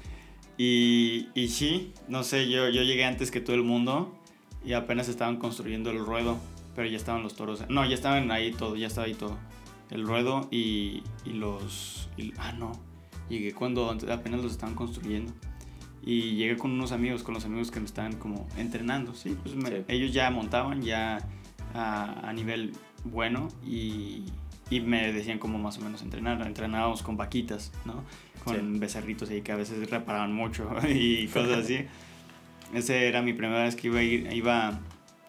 [0.57, 4.13] Y, y sí, no sé, yo, yo llegué antes que todo el mundo
[4.63, 6.38] y apenas estaban construyendo el ruedo,
[6.76, 7.63] pero ya estaban los toros.
[7.69, 9.38] No, ya estaban ahí todo, ya estaba ahí todo.
[9.93, 12.09] El ruedo y, y los...
[12.17, 12.71] y- ah, no,
[13.29, 15.31] llegué cuando apenas los estaban construyendo.
[16.05, 19.55] Y llegué con unos amigos, con los amigos que me estaban como entrenando, sí, pues
[19.55, 19.75] me- Sí.
[19.87, 21.19] ellos ya montaban ya
[21.73, 22.73] a, a nivel
[23.05, 24.23] bueno y,
[24.69, 26.41] y me decían cómo más o menos entrenar.
[26.45, 28.03] Entrenábamos con vaquitas, ¿no?
[28.43, 28.79] Con Sí.
[28.79, 31.85] becerritos ahí que a veces reparaban mucho y cosas así.
[32.73, 34.79] Esa era mi primera vez que iba a ir, iba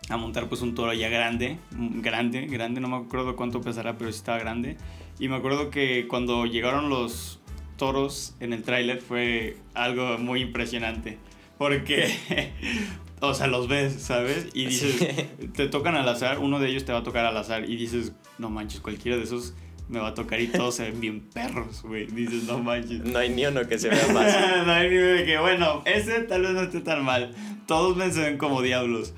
[0.08, 3.96] a montar pues un toro ya grande, mm, grande, grande, no me acuerdo cuánto pesará,
[3.96, 4.76] pero sí estaba grande.
[5.18, 7.40] Y me acuerdo que cuando llegaron los
[7.76, 11.18] toros en el tráiler fue algo muy impresionante.
[11.58, 12.12] Porque,
[13.20, 14.48] o sea, los ves, ¿sabes?
[14.54, 17.68] Y dices, te tocan al azar, uno de ellos te va a tocar al azar
[17.68, 19.54] y dices, no manches, cualquiera de esos
[19.88, 22.06] me va a tocar y todos se ven bien perros, güey.
[22.06, 23.04] Dices, no manches.
[23.04, 24.34] No hay ni uno que se vea más.
[24.66, 27.34] no hay ni de que, bueno, ese tal vez no esté tan mal.
[27.66, 29.14] Todos me se ven como diablos.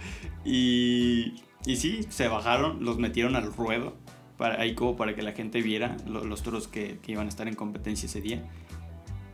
[0.47, 3.95] Y, y sí, se bajaron, los metieron al ruedo,
[4.39, 7.49] para, ahí como para que la gente viera lo- los toros que, iban a estar
[7.49, 8.49] en competencia ese día.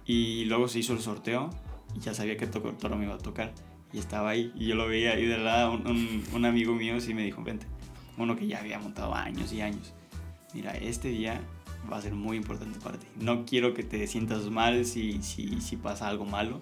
[0.06, 1.50] Y luego se hizo el sorteo
[1.94, 3.52] y ya sabía que tocó, toro me iba a tocar.
[3.92, 7.12] Y estaba ahí y yo lo veía y de la un, un amigo mío sí
[7.14, 7.66] me dijo, vente.
[8.16, 9.92] Uno que ya había montado años y años.
[10.54, 11.40] mira, este día
[11.90, 13.06] va a ser muy importante para ti.
[13.20, 16.60] No quiero que te sientas mal si, si, si pasa algo malo.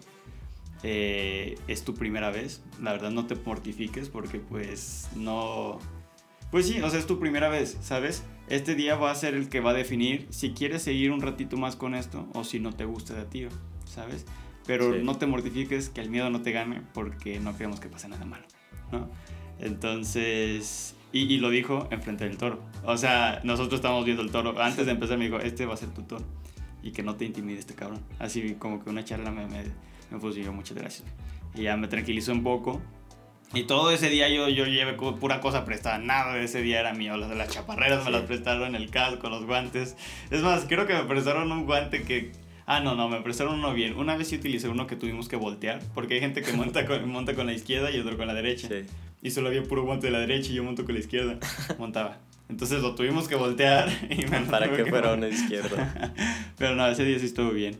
[0.83, 5.78] Eh, es tu primera vez, la verdad no te mortifiques porque pues no...
[6.51, 8.24] Pues sí, o sea, es tu primera vez, ¿sabes?
[8.49, 11.57] Este día va a ser el que va a definir si quieres seguir un ratito
[11.57, 13.47] más con esto o si no te gusta de ti,
[13.85, 14.26] ¿sabes?
[14.66, 18.09] Pero no te mortifiques, que el miedo no te gane porque no queremos que pase
[18.09, 18.45] nada malo,
[18.91, 19.09] ¿no?
[19.61, 22.62] Entonces, y, y, lo dijo enfrente del toro.
[22.85, 24.61] O sea, nosotros estábamos viendo el toro.
[24.61, 26.24] Antes de empezar me dijo, este va a ser tu toro.
[26.83, 28.01] Y que no te intimide este cabrón.
[28.18, 29.64] Así como que una charla me, me,
[30.11, 31.09] me puso muchas gracias.
[31.55, 32.81] Y ya me tranquilizó un poco.
[33.53, 35.99] Y todo ese día yo, yo llevé pura cosa prestada.
[35.99, 37.16] Nada de ese día era mío.
[37.16, 39.97] Las las chaparreras me las prestaron, el casco, los guantes.
[40.31, 42.33] Es más, creo que me prestaron un guante que...
[42.66, 43.97] Ah, no, no, me prestaron uno bien.
[43.97, 45.81] Una vez sí utilicé uno que tuvimos que voltear.
[45.95, 48.68] Porque hay gente que monta con, monta con la izquierda y otro con la derecha.
[48.68, 48.87] Sí
[49.22, 51.39] y solo había puro guante de la derecha y yo monto con la izquierda.
[51.78, 52.18] Montaba.
[52.51, 53.88] Entonces lo tuvimos que voltear.
[54.11, 56.12] Y me Para que, fuera una izquierda.
[56.59, 57.76] Pero no, ese día sí estuvo bien.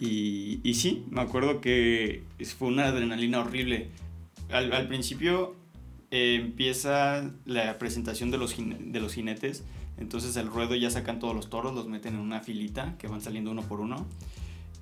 [0.00, 2.22] Y, y sí, me acuerdo que
[2.56, 3.88] fue una adrenalina horrible.
[4.50, 5.56] Al, al principio
[6.10, 9.64] eh, empieza la presentación de los, de los jinetes.
[9.98, 13.20] Entonces el ruedo ya sacan todos los toros, los meten en una filita que van
[13.20, 14.06] saliendo uno por uno.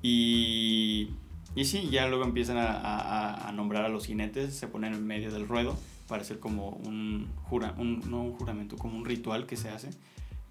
[0.02, 1.10] Y,
[1.54, 5.06] y sí, ya luego empiezan a, a, a nombrar a los jinetes, se ponen en
[5.06, 5.78] medio del ruedo
[6.12, 9.88] para hacer como un, jura, un, no un juramento, como un ritual que se hace.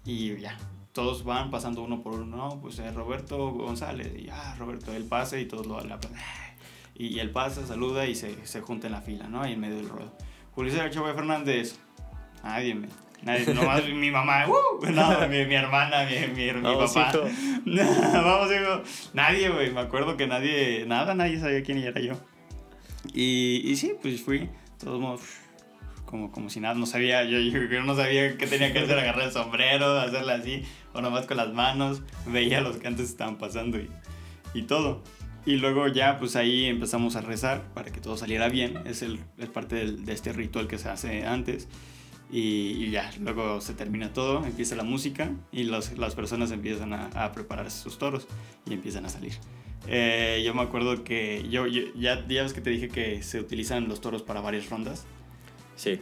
[0.04, 0.58] Y ya,
[0.90, 5.04] todos van pasando uno por uno, no, pues es Roberto González, y ah, Roberto, él
[5.04, 6.00] pasa y todos lo la,
[6.96, 9.40] y, él pasa, saluda y se, se junta en la fila, ¿no?
[9.40, 10.12] Ahí en medio del ruedo.
[10.50, 11.78] Julio César Fernández,
[12.42, 12.88] nadie me,
[13.22, 17.12] Nadie, nomás mi mamá, uh, no, mi, mi, hermana, mi, mi, mi papá.
[17.64, 18.82] Vamos, hijo.
[19.14, 19.70] Nadie, güey.
[19.70, 22.14] Me acuerdo que nadie, nada, nadie sabía quién era yo.
[23.14, 24.48] Y, y sí, pues fui,
[24.82, 25.20] todos modos,
[26.12, 29.28] como, como si nada, no sabía, yo, yo, no sabía qué tenía que hacer, agarrar
[29.28, 33.78] el sombrero, hacerle así, o nomás con las manos, veía los que antes estaban pasando
[33.78, 33.88] y,
[34.52, 35.02] y todo.
[35.46, 39.20] Y luego ya, pues ahí empezamos a rezar para que todo saliera bien, es, el,
[39.38, 41.66] es parte del, de este ritual que se hace antes.
[42.30, 47.06] Y, ya, luego se termina todo, empieza la música y los, las personas empiezan a,
[47.06, 48.28] a, preparar sus toros
[48.66, 49.32] y empiezan a salir.
[49.86, 53.40] Eh, yo me acuerdo que yo, yo, ya, ya ves que te dije que se
[53.40, 55.06] utilizan los toros para varias rondas.
[55.82, 55.98] Sí.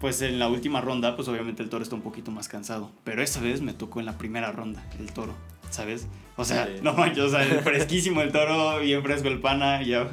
[0.00, 2.90] Pues en la última ronda, pues obviamente el toro está un poquito más cansado.
[3.04, 5.34] Pero esta vez me tocó en la primera ronda el toro,
[5.68, 6.08] ¿sabes?
[6.36, 9.82] O sea, no manches, o sea, fresquísimo el toro, bien fresco el pana.
[9.82, 10.08] Ya,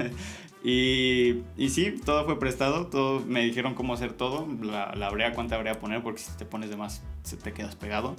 [0.65, 5.31] y, y sí, todo fue prestado, todo, me dijeron cómo hacer todo, la, la brea,
[5.31, 8.15] cuánta brea poner, porque si te pones de más, se te quedas pegado.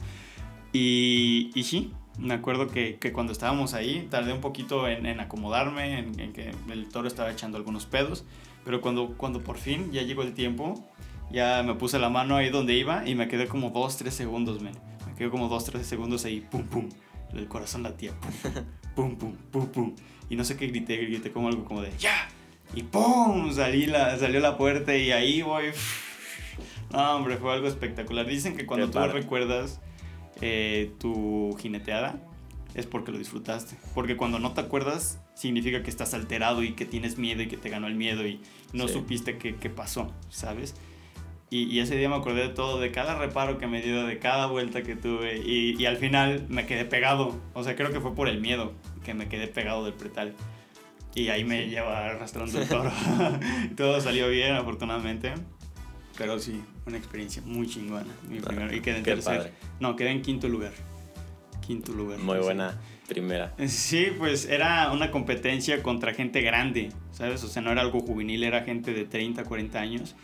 [0.73, 5.21] Y, y sí, me acuerdo que, que, cuando estábamos ahí, tardé un poquito en, en
[5.21, 8.25] acomodarme, en, en, que el toro estaba echando algunos pedos,
[8.67, 10.75] pero cuando, cuando por fin ya llegó el tiempo,
[11.31, 14.61] ya me puse la mano ahí donde iba y me quedé como 2, 3 segundos,
[14.61, 14.73] Me
[15.17, 16.89] quedé como 2, 3 segundos ahí, pum, pum.
[17.33, 18.33] El corazón latía, pum,
[18.97, 19.95] pum, pum, pum, pum.
[20.29, 22.29] Y no sé qué grité, grité como algo como de ¡Ya!
[22.75, 23.53] Y ¡pum!
[23.53, 25.67] Salí la, salió la puerta y ahí voy.
[26.91, 28.27] No, hombre, fue algo espectacular.
[28.27, 29.81] Dicen que cuando tú recuerdas
[30.41, 32.21] eh, tu jineteada,
[32.77, 33.77] es porque lo disfrutaste.
[33.95, 37.57] Porque cuando no te acuerdas, significa que estás alterado y que tienes miedo y que
[37.57, 38.41] te ganó el miedo y
[38.73, 40.75] no supiste qué, qué, pasó, ¿sabes?
[41.49, 44.19] Y, y, ese día me acordé de todo, de cada reparo que me dio, de
[44.19, 45.39] cada vuelta que tuve.
[45.39, 47.41] Y, y, al final me quedé pegado.
[47.55, 48.75] O sea, creo que fue por el miedo
[49.05, 50.35] que me quedé pegado del pretal.
[51.15, 52.93] Y ahí me lleva arrastrando el toro.
[53.77, 55.33] todo salió bien, afortunadamente.
[56.19, 58.13] Pero sí, una experiencia muy chingona.
[58.29, 59.53] Mi primero, y quedé en tercer.
[59.81, 60.73] No, quedé en quinto lugar
[61.67, 62.19] quinto lugar.
[62.19, 63.55] Muy buena primera.
[63.67, 67.43] Sí, pues era una competencia contra gente grande, ¿sabes?
[67.45, 70.17] O sea, no era algo juvenil, era gente de 30, 40 años.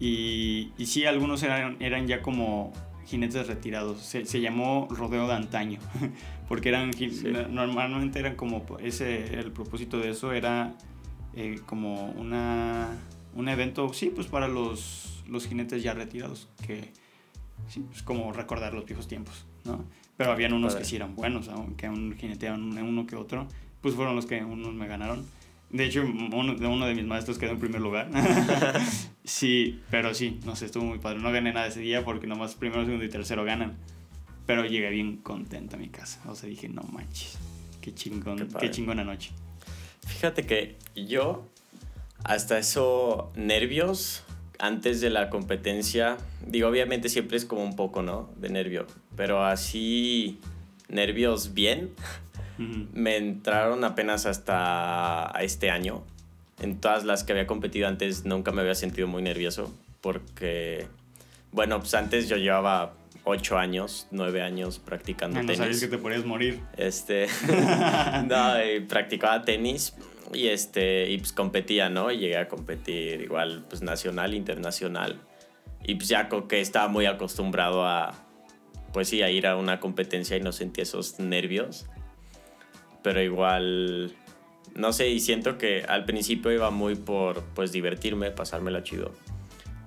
[0.00, 2.72] Y, y sí, algunos eran, eran ya como
[3.06, 4.00] jinetes retirados.
[4.00, 5.78] Se, se llamó rodeo de antaño,
[6.48, 7.24] porque eran sí.
[7.50, 10.74] normalmente eran como ese el propósito de eso era
[11.34, 12.96] eh, como una
[13.34, 16.92] un evento, sí, pues para los, los jinetes ya retirados, que
[17.68, 19.84] sí, pues como recordar los viejos tiempos, ¿no?
[20.16, 23.48] Pero habían unos que sí eran buenos, aunque un jineteaban uno que otro.
[23.80, 25.26] Pues fueron los que unos me ganaron.
[25.70, 28.08] De hecho, uno, uno de mis maestros quedó en primer lugar.
[29.24, 31.18] sí, pero sí, no sé, estuvo muy padre.
[31.18, 33.76] No gané nada ese día porque nomás primero, segundo y tercero ganan.
[34.46, 36.20] Pero llegué bien contento a mi casa.
[36.30, 37.38] O sea, dije, no manches,
[37.80, 39.32] qué chingón, qué, qué chingona noche.
[40.06, 41.48] Fíjate que yo,
[42.22, 44.22] hasta eso, nervios,
[44.64, 46.16] antes de la competencia,
[46.46, 48.30] digo, obviamente siempre es como un poco, ¿no?
[48.36, 50.40] De nervio, pero así,
[50.88, 51.90] nervios bien,
[52.56, 56.02] me entraron apenas hasta este año.
[56.62, 60.86] En todas las que había competido antes nunca me había sentido muy nervioso porque,
[61.52, 65.58] bueno, pues antes yo llevaba ocho años, nueve años practicando no tenis.
[65.58, 66.60] sabías que te podías morir.
[66.78, 67.26] Este,
[68.28, 69.94] no, y practicaba tenis
[70.32, 72.10] y este, y pues competía, ¿no?
[72.10, 75.20] Y llegué a competir igual, pues nacional, internacional.
[75.84, 78.14] Y pues ya que estaba muy acostumbrado a,
[78.92, 81.86] pues sí, a ir a una competencia y no sentía esos nervios.
[83.02, 84.14] Pero igual,
[84.74, 89.12] no sé, y siento que al principio iba muy por, pues divertirme, pasármela chido.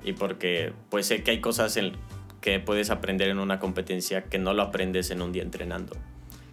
[0.04, 1.94] Y porque, pues sé que hay cosas en,
[2.42, 5.98] que puedes aprender en una competencia que no lo aprendes en un día entrenando.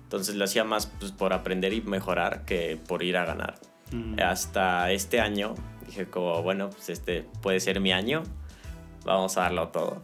[0.03, 3.57] Entonces lo hacía más pues, por aprender y mejorar que por ir a ganar.
[3.95, 4.21] Mm.
[4.21, 5.55] Hasta este año
[5.87, 8.25] dije como, bueno, pues este puede ser mi año,
[9.05, 10.03] vamos a darlo todo.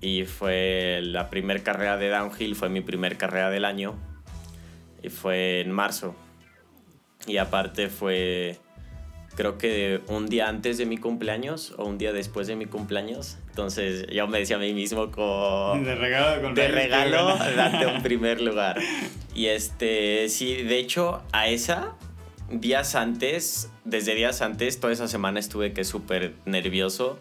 [0.00, 3.94] Y fue la primera carrera de downhill, fue mi primer carrera del año.
[5.02, 6.14] Y fue en marzo.
[7.26, 8.58] Y aparte fue,
[9.36, 13.38] creo que un día antes de mi cumpleaños o un día después de mi cumpleaños.
[13.48, 18.02] Entonces yo me decía a mí mismo como De regalo, con de regalo darte un
[18.02, 18.78] primer lugar.
[19.34, 21.96] Y este, sí, de hecho, a esa,
[22.60, 27.18] días antes, desde días antes, toda esa semana estuve que súper nervioso,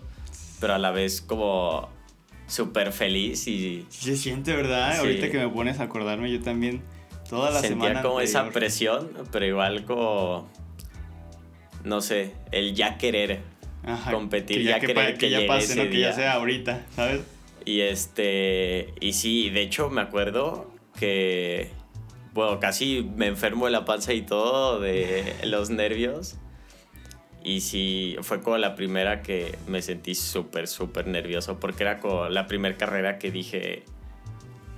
[0.60, 1.90] pero a la vez como
[2.48, 4.94] súper feliz y se siente, ¿verdad?
[4.94, 5.00] Sí.
[5.00, 6.82] Ahorita que me pones a acordarme, yo también
[7.30, 8.02] toda la sentía semana.
[8.02, 10.50] como esa presión, pero igual como,
[11.84, 13.40] no sé, el ya querer.
[13.84, 15.90] Ajá, competir, que ya que, querer pa- que ya pase, ¿no?
[15.90, 17.22] Que ya sea ahorita, ¿sabes?
[17.66, 21.72] Y este, y sí, de hecho me acuerdo que,
[22.34, 26.38] bueno, casi me enfermo de la panza y todo, de los nervios.
[27.44, 32.30] Y sí, fue como la primera que me sentí súper, súper nervioso, porque era como
[32.30, 33.84] la primera carrera que dije,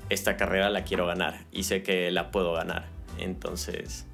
[0.09, 2.87] esta carrera la quiero ganar y sé que la puedo ganar.
[3.19, 4.05] Entonces,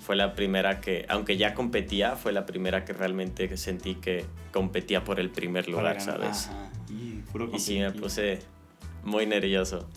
[0.00, 5.02] fue la primera que, aunque ya competía, fue la primera que realmente sentí que competía
[5.04, 6.00] por el primer lugar.
[6.00, 6.48] ¿sabes?
[6.48, 6.70] Ajá.
[6.88, 8.38] Y, puro Y sí, me puse
[9.02, 9.88] muy nervioso.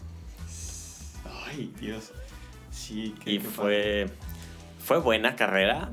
[1.45, 2.11] Ay, Dios.
[2.71, 4.07] Sí, qué, Y qué padre.
[4.07, 4.09] fue,
[4.79, 5.91] fue buena carrera,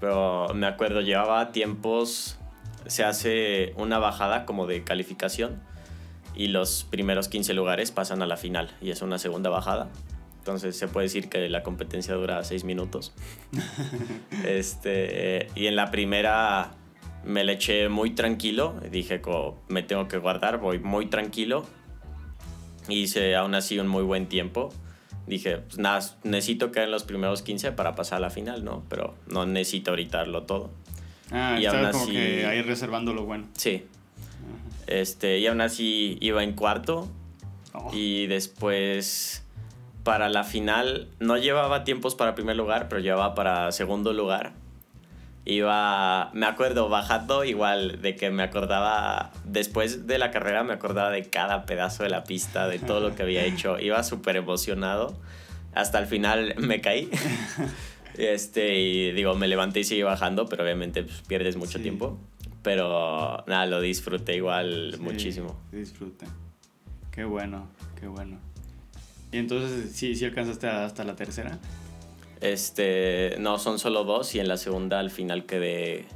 [0.00, 2.38] pero me acuerdo, llevaba tiempos,
[2.86, 5.60] se hace una bajada como de calificación
[6.34, 9.88] y los primeros 15 lugares pasan a la final y es una segunda bajada.
[10.38, 13.12] Entonces se puede decir que la competencia dura 6 minutos.
[14.46, 16.70] este, y en la primera
[17.24, 19.20] me le eché muy tranquilo, dije
[19.68, 21.66] me tengo que guardar, voy muy tranquilo.
[22.88, 24.70] Hice aún así un muy buen tiempo.
[25.28, 28.82] Dije, pues nada, necesito quedar en los primeros 15 para pasar a la final, ¿no?
[28.88, 30.70] Pero no necesito ahorita darlo todo.
[31.30, 33.46] Ah, y aún como así- que ahí reservando lo bueno.
[33.54, 33.84] Sí.
[34.86, 37.08] Este, y aún así iba en cuarto.
[37.74, 39.42] Oh, Y después,
[40.02, 44.52] para la final, no llevaba tiempos para primer lugar, pero llevaba para segundo lugar.
[45.44, 51.10] Iba, me acuerdo, bajando igual de que me acordaba, después de la carrera me acordaba
[51.10, 53.78] de cada pedazo de la pista, de todo lo que había hecho.
[53.80, 55.18] Iba súper emocionado.
[55.74, 57.08] Hasta el final me caí.
[58.16, 61.84] Este, y digo, me levanté y seguí bajando, pero obviamente pues, pierdes mucho Sí.
[61.84, 62.18] tiempo.
[62.64, 65.56] Pero nada, lo disfruté igual sí, muchísimo.
[65.70, 66.26] Disfruta.
[67.12, 67.68] Qué bueno,
[68.00, 68.38] qué bueno.
[69.30, 71.58] Y entonces, sí, sí alcanzaste hasta la tercera.
[72.40, 76.06] Este, no, son solo dos y en la segunda al final quedé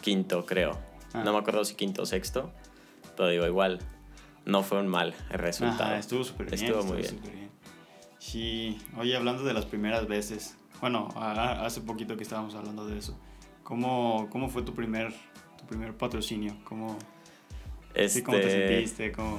[0.00, 0.78] quinto, creo.
[1.14, 1.22] Ah.
[1.24, 2.50] No me acuerdo si quinto o sexto,
[3.16, 3.78] pero digo, igual,
[4.44, 5.84] no fue un mal resultado.
[5.90, 6.64] Ajá, estuvo súper bien.
[6.64, 7.20] Estuvo muy bien.
[7.22, 7.50] bien.
[8.18, 12.98] Sí, oye, hablando de las primeras veces, bueno, a- hace poquito que estábamos hablando de
[12.98, 13.18] eso.
[13.62, 15.12] ¿Cómo, cómo fue tu primer,
[15.58, 16.56] tu primer patrocinio?
[16.64, 16.98] ¿Cómo, ¿Cómo
[17.94, 18.22] te Este,
[18.68, 19.12] sentiste?
[19.12, 19.38] ¿Cómo...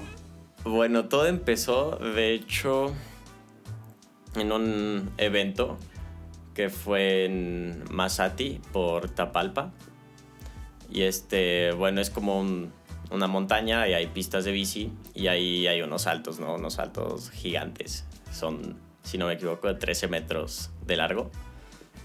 [0.63, 2.93] Bueno, todo empezó, de hecho,
[4.35, 5.77] en un evento
[6.53, 9.71] que fue en Masati por Tapalpa.
[10.91, 12.71] Y este, bueno, es como un-
[13.11, 16.55] una montaña y hay pistas de bici y ahí hay unos saltos, ¿no?
[16.55, 18.05] Unos saltos gigantes.
[18.31, 21.31] Son, si no me equivoco, de 13 metros de largo,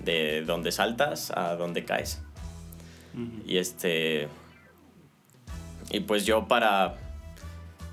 [0.04, 2.22] de donde saltas a donde caes.
[3.46, 4.28] Y este.
[5.90, 6.96] Y pues yo para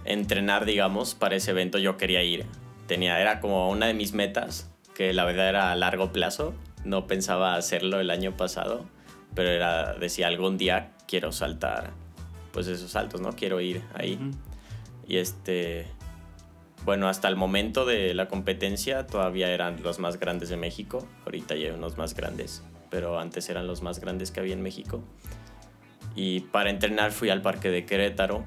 [0.03, 2.45] entrenar, digamos, para ese evento yo quería ir.
[2.87, 6.53] Tenía, era como una de mis metas, que la verdad era a largo plazo.
[6.83, 8.85] No pensaba hacerlo el año pasado,
[9.33, 11.91] pero era, decía, algún día quiero saltar,
[12.51, 13.33] pues esos saltos, ¿no?
[13.33, 14.19] Quiero ir ahí.
[15.07, 15.87] Y este,
[16.85, 21.07] bueno, hasta el momento de la competencia todavía eran los más grandes de México.
[21.25, 24.61] Ahorita ya hay unos más grandes, pero antes eran los más grandes que había en
[24.61, 25.03] México.
[26.15, 28.45] Y para entrenar fui al parque de Querétaro.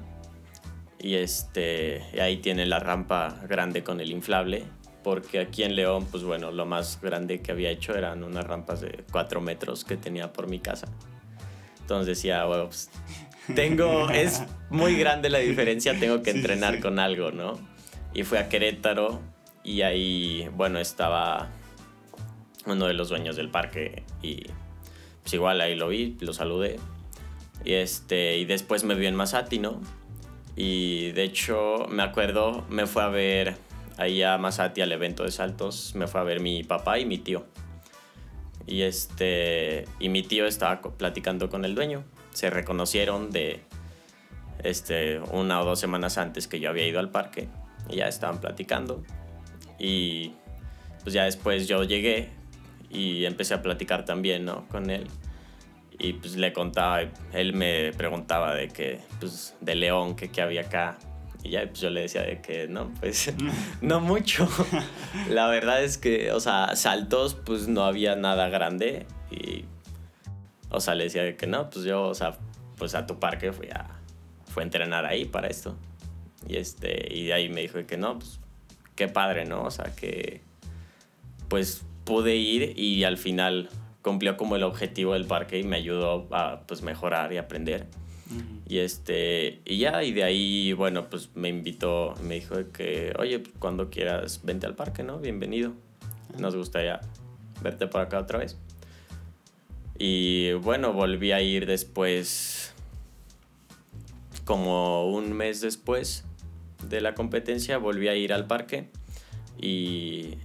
[0.99, 4.63] Y este, y ahí tiene la rampa grande con el inflable.
[5.03, 8.81] Porque aquí en León, pues bueno, lo más grande que había hecho eran unas rampas
[8.81, 10.87] de 4 metros que tenía por mi casa.
[11.79, 12.91] Entonces decía, bueno, pues
[13.55, 16.81] tengo, es muy grande la diferencia, tengo que Sí, sí, entrenar sí.
[16.81, 17.57] con algo, ¿no?
[18.13, 19.21] Y fui a Querétaro
[19.63, 21.49] y ahí, bueno, estaba
[22.65, 24.43] uno de los dueños del parque y
[25.21, 26.77] pues igual ahí lo vi, lo saludé.
[27.63, 29.81] Y, este, y después me vi en Masati, ¿no?
[30.55, 33.55] Y de hecho, me acuerdo, me fue a ver
[33.97, 37.17] ahí a Masati al evento de saltos, me fue a ver mi papá y mi
[37.17, 37.45] tío.
[38.65, 42.03] Y, este, y mi tío estaba platicando con el dueño.
[42.33, 43.61] Se reconocieron de
[44.63, 47.47] este, una o dos semanas antes que yo había ido al parque.
[47.89, 49.03] Y ya estaban platicando.
[49.79, 50.33] Y
[51.03, 52.29] pues ya después yo llegué
[52.89, 54.67] y empecé a platicar también, ¿no?
[54.67, 55.07] Con él.
[55.99, 57.01] Y pues le contaba,
[57.33, 60.97] él me preguntaba de que, pues, de León, que qué había acá.
[61.43, 63.33] Y ya pues yo le decía de que no, pues
[63.81, 64.47] no mucho.
[65.29, 69.05] La verdad es que, o sea, saltos, pues no había nada grande.
[69.29, 69.65] Y,
[70.69, 72.37] o sea, le decía de que no, pues yo, o sea,
[72.77, 73.87] pues a tu parque fui a,
[74.47, 75.75] fui a entrenar ahí para esto.
[76.47, 78.39] Y, este, y de ahí me dijo que no, pues
[78.95, 79.63] qué padre, ¿no?
[79.63, 80.41] O sea, que
[81.49, 83.69] pues pude ir y al final
[84.09, 87.85] cumplió como el objetivo del parque y me ayudó a pues mejorar y aprender.
[88.67, 93.43] Y este, y ya, y de ahí, bueno, pues me invitó, me dijo que, oye,
[93.59, 95.19] cuando quieras, vente al parque, ¿no?
[95.19, 95.73] Bienvenido.
[96.39, 97.01] Nos gustaría
[97.61, 98.57] verte por acá otra vez.
[99.99, 102.73] Y bueno, volví a ir después,
[104.43, 106.25] como un mes después,
[106.87, 108.89] de la competencia volví a ir al parque
[109.61, 110.35] y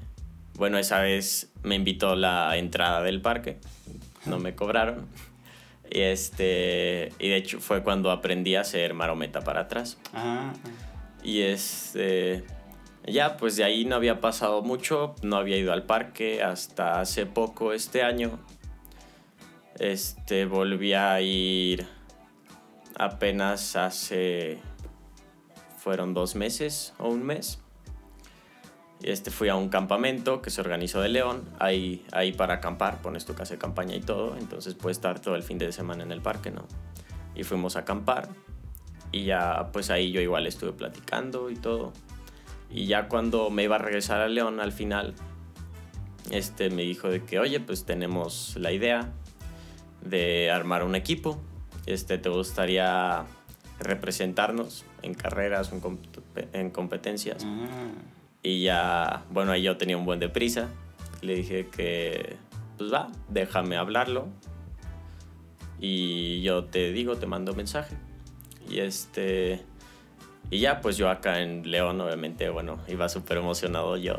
[0.56, 3.58] bueno, esa vez me invitó la entrada del parque,
[4.26, 5.08] no me cobraron.
[5.90, 9.98] Y, este, y de hecho fue cuando aprendí a hacer marometa para atrás.
[10.12, 10.52] Ah.
[11.22, 12.44] Y este,
[13.06, 17.26] ya pues de ahí no había pasado mucho, no había ido al parque hasta hace
[17.26, 18.38] poco este año.
[19.78, 21.86] Este, volví a ir
[22.96, 24.58] apenas hace
[25.78, 27.58] fueron dos meses o un mes.
[29.04, 33.26] Este, fui a un campamento que se organizó de León, ahí, ahí para acampar, pones
[33.26, 36.10] tu casa de campaña y todo, entonces puedes estar todo el fin de semana en
[36.10, 36.64] el parque, ¿no?
[37.34, 38.30] Y fuimos a acampar
[39.12, 41.92] y ya pues ahí yo igual estuve platicando y todo.
[42.70, 45.14] Y ya cuando me iba a regresar a León al final,
[46.30, 49.12] este me dijo de que, oye, pues tenemos la idea
[50.00, 51.38] de armar un equipo,
[51.84, 53.26] este, ¿te gustaría
[53.80, 55.70] representarnos en carreras
[56.54, 57.44] en, competencias.
[57.44, 57.92] Ah.
[58.44, 60.68] Y ya, bueno, ahí yo tenía un buen de prisa.
[61.22, 62.36] Le dije que,
[62.78, 64.28] pues va, déjame hablarlo.
[65.80, 67.96] Y yo te digo, te mando mensaje.
[68.70, 69.62] Y este...
[70.50, 74.18] Y ya, pues yo acá en León, obviamente, bueno, iba súper emocionado yo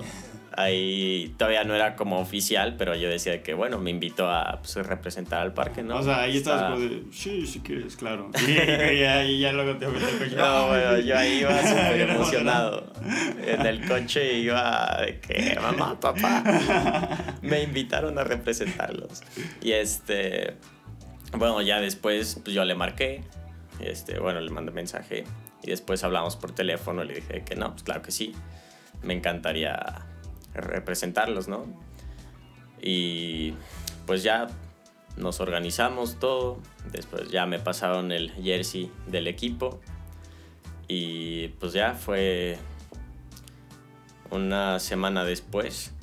[0.58, 4.76] ahí todavía no era como oficial, pero yo decía que, bueno, me invitó a pues,
[4.86, 5.98] representar al parque, ¿no?
[5.98, 8.32] O sea, ahí estabas como de, sí, si quieres, claro.
[8.48, 10.36] Y, y, ya, luego te coche.
[10.36, 12.94] No, bueno, yo ahí iba súper emocionado.
[13.46, 16.44] En el coche iba de que, mamá, papá,
[17.42, 19.24] me invitaron a representarlos.
[19.62, 20.56] Y este,
[21.34, 23.24] bueno, ya después pues, yo le marqué,
[23.80, 25.26] este, bueno, le mandé mensaje
[25.64, 28.34] y después hablamos por teléfono, le dije que no, pues claro que sí,
[29.04, 30.06] me encantaría
[30.56, 31.66] representarlos, ¿no?
[32.82, 33.54] Y
[34.06, 34.48] pues ya
[35.18, 36.60] nos organizamos todo,
[36.92, 39.80] después ya me pasaron el jersey del equipo.
[40.88, 42.58] Y pues ya fue
[44.30, 45.94] una semana después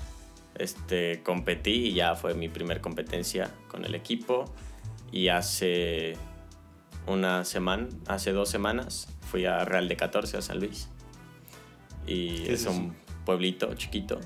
[0.58, 4.44] este competí y ya fue mi primer competencia con el equipo.
[5.12, 6.16] Y hace
[7.06, 10.88] una semana, hace dos semanas fui a Real de 14 a San Luis.
[12.06, 14.18] Y es, un pueblito chiquito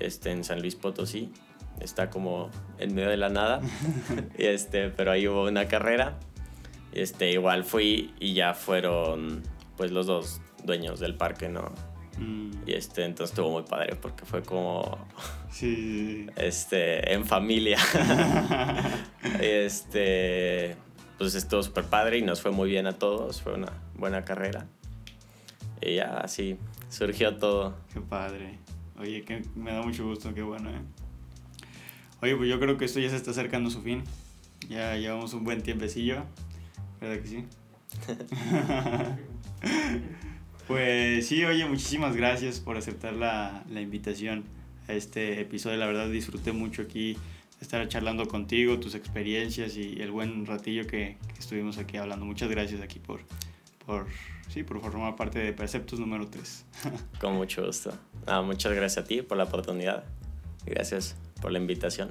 [0.00, 1.32] este, en San Luis Potosí.
[1.80, 3.60] Está como en medio de la nada.
[4.38, 6.18] este, pero ahí hubo una carrera.
[6.92, 9.42] Este, igual fui y ya fueron
[9.76, 11.72] pues los dos dueños del parque, ¿no?
[12.18, 12.50] Mm.
[12.66, 14.98] Y este, entonces estuvo muy padre porque fue como.
[15.50, 16.26] Sí.
[16.36, 17.78] Este, en familia.
[19.40, 20.76] este.
[21.18, 23.42] Pues estuvo súper padre y nos fue muy bien a todos.
[23.42, 24.66] Fue una buena carrera.
[25.80, 26.58] Y ya así
[26.88, 27.74] surgió todo.
[27.92, 28.58] Qué padre.
[28.98, 30.80] Oye, que me da mucho gusto, qué bueno, ¿eh?
[32.22, 34.02] Oye, pues yo creo que esto ya se está acercando a su fin.
[34.68, 36.24] Ya llevamos un buen tiempecillo.
[37.00, 37.44] ¿Verdad que sí?
[40.66, 44.44] pues sí, oye, muchísimas gracias por aceptar la, la, invitación
[44.88, 45.76] a este episodio.
[45.76, 47.18] La verdad disfruté mucho aquí
[47.60, 52.24] estar charlando contigo, tus experiencias y el buen ratillo que, que estuvimos aquí hablando.
[52.24, 53.20] Muchas gracias aquí por,
[53.84, 54.06] por
[54.48, 56.64] sí, por formar parte de Preceptos número 3.
[57.20, 57.92] Con mucho gusto.
[58.26, 60.04] Ah, muchas gracias a ti por la oportunidad.
[60.64, 62.10] Gracias por la invitación.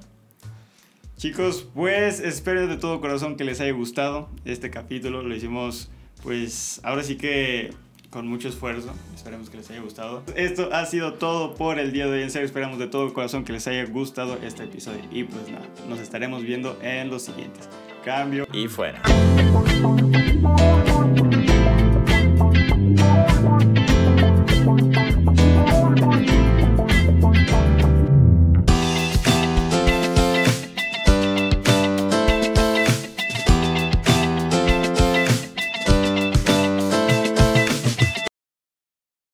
[1.18, 5.24] Chicos, pues espero de todo corazón que les haya gustado este capítulo.
[5.24, 5.90] Lo hicimos,
[6.24, 7.74] pues ahora sí que
[8.16, 8.94] con mucho esfuerzo.
[9.14, 10.24] Esperemos que les haya gustado.
[10.36, 12.24] Esto ha sido todo por el día de hoy.
[12.24, 15.02] En serio, esperamos de todo corazón que les haya gustado este episodio.
[15.12, 17.68] Y pues nada, nos estaremos viendo en los siguientes.
[18.06, 18.48] Cambio.
[18.54, 19.02] Y fuera.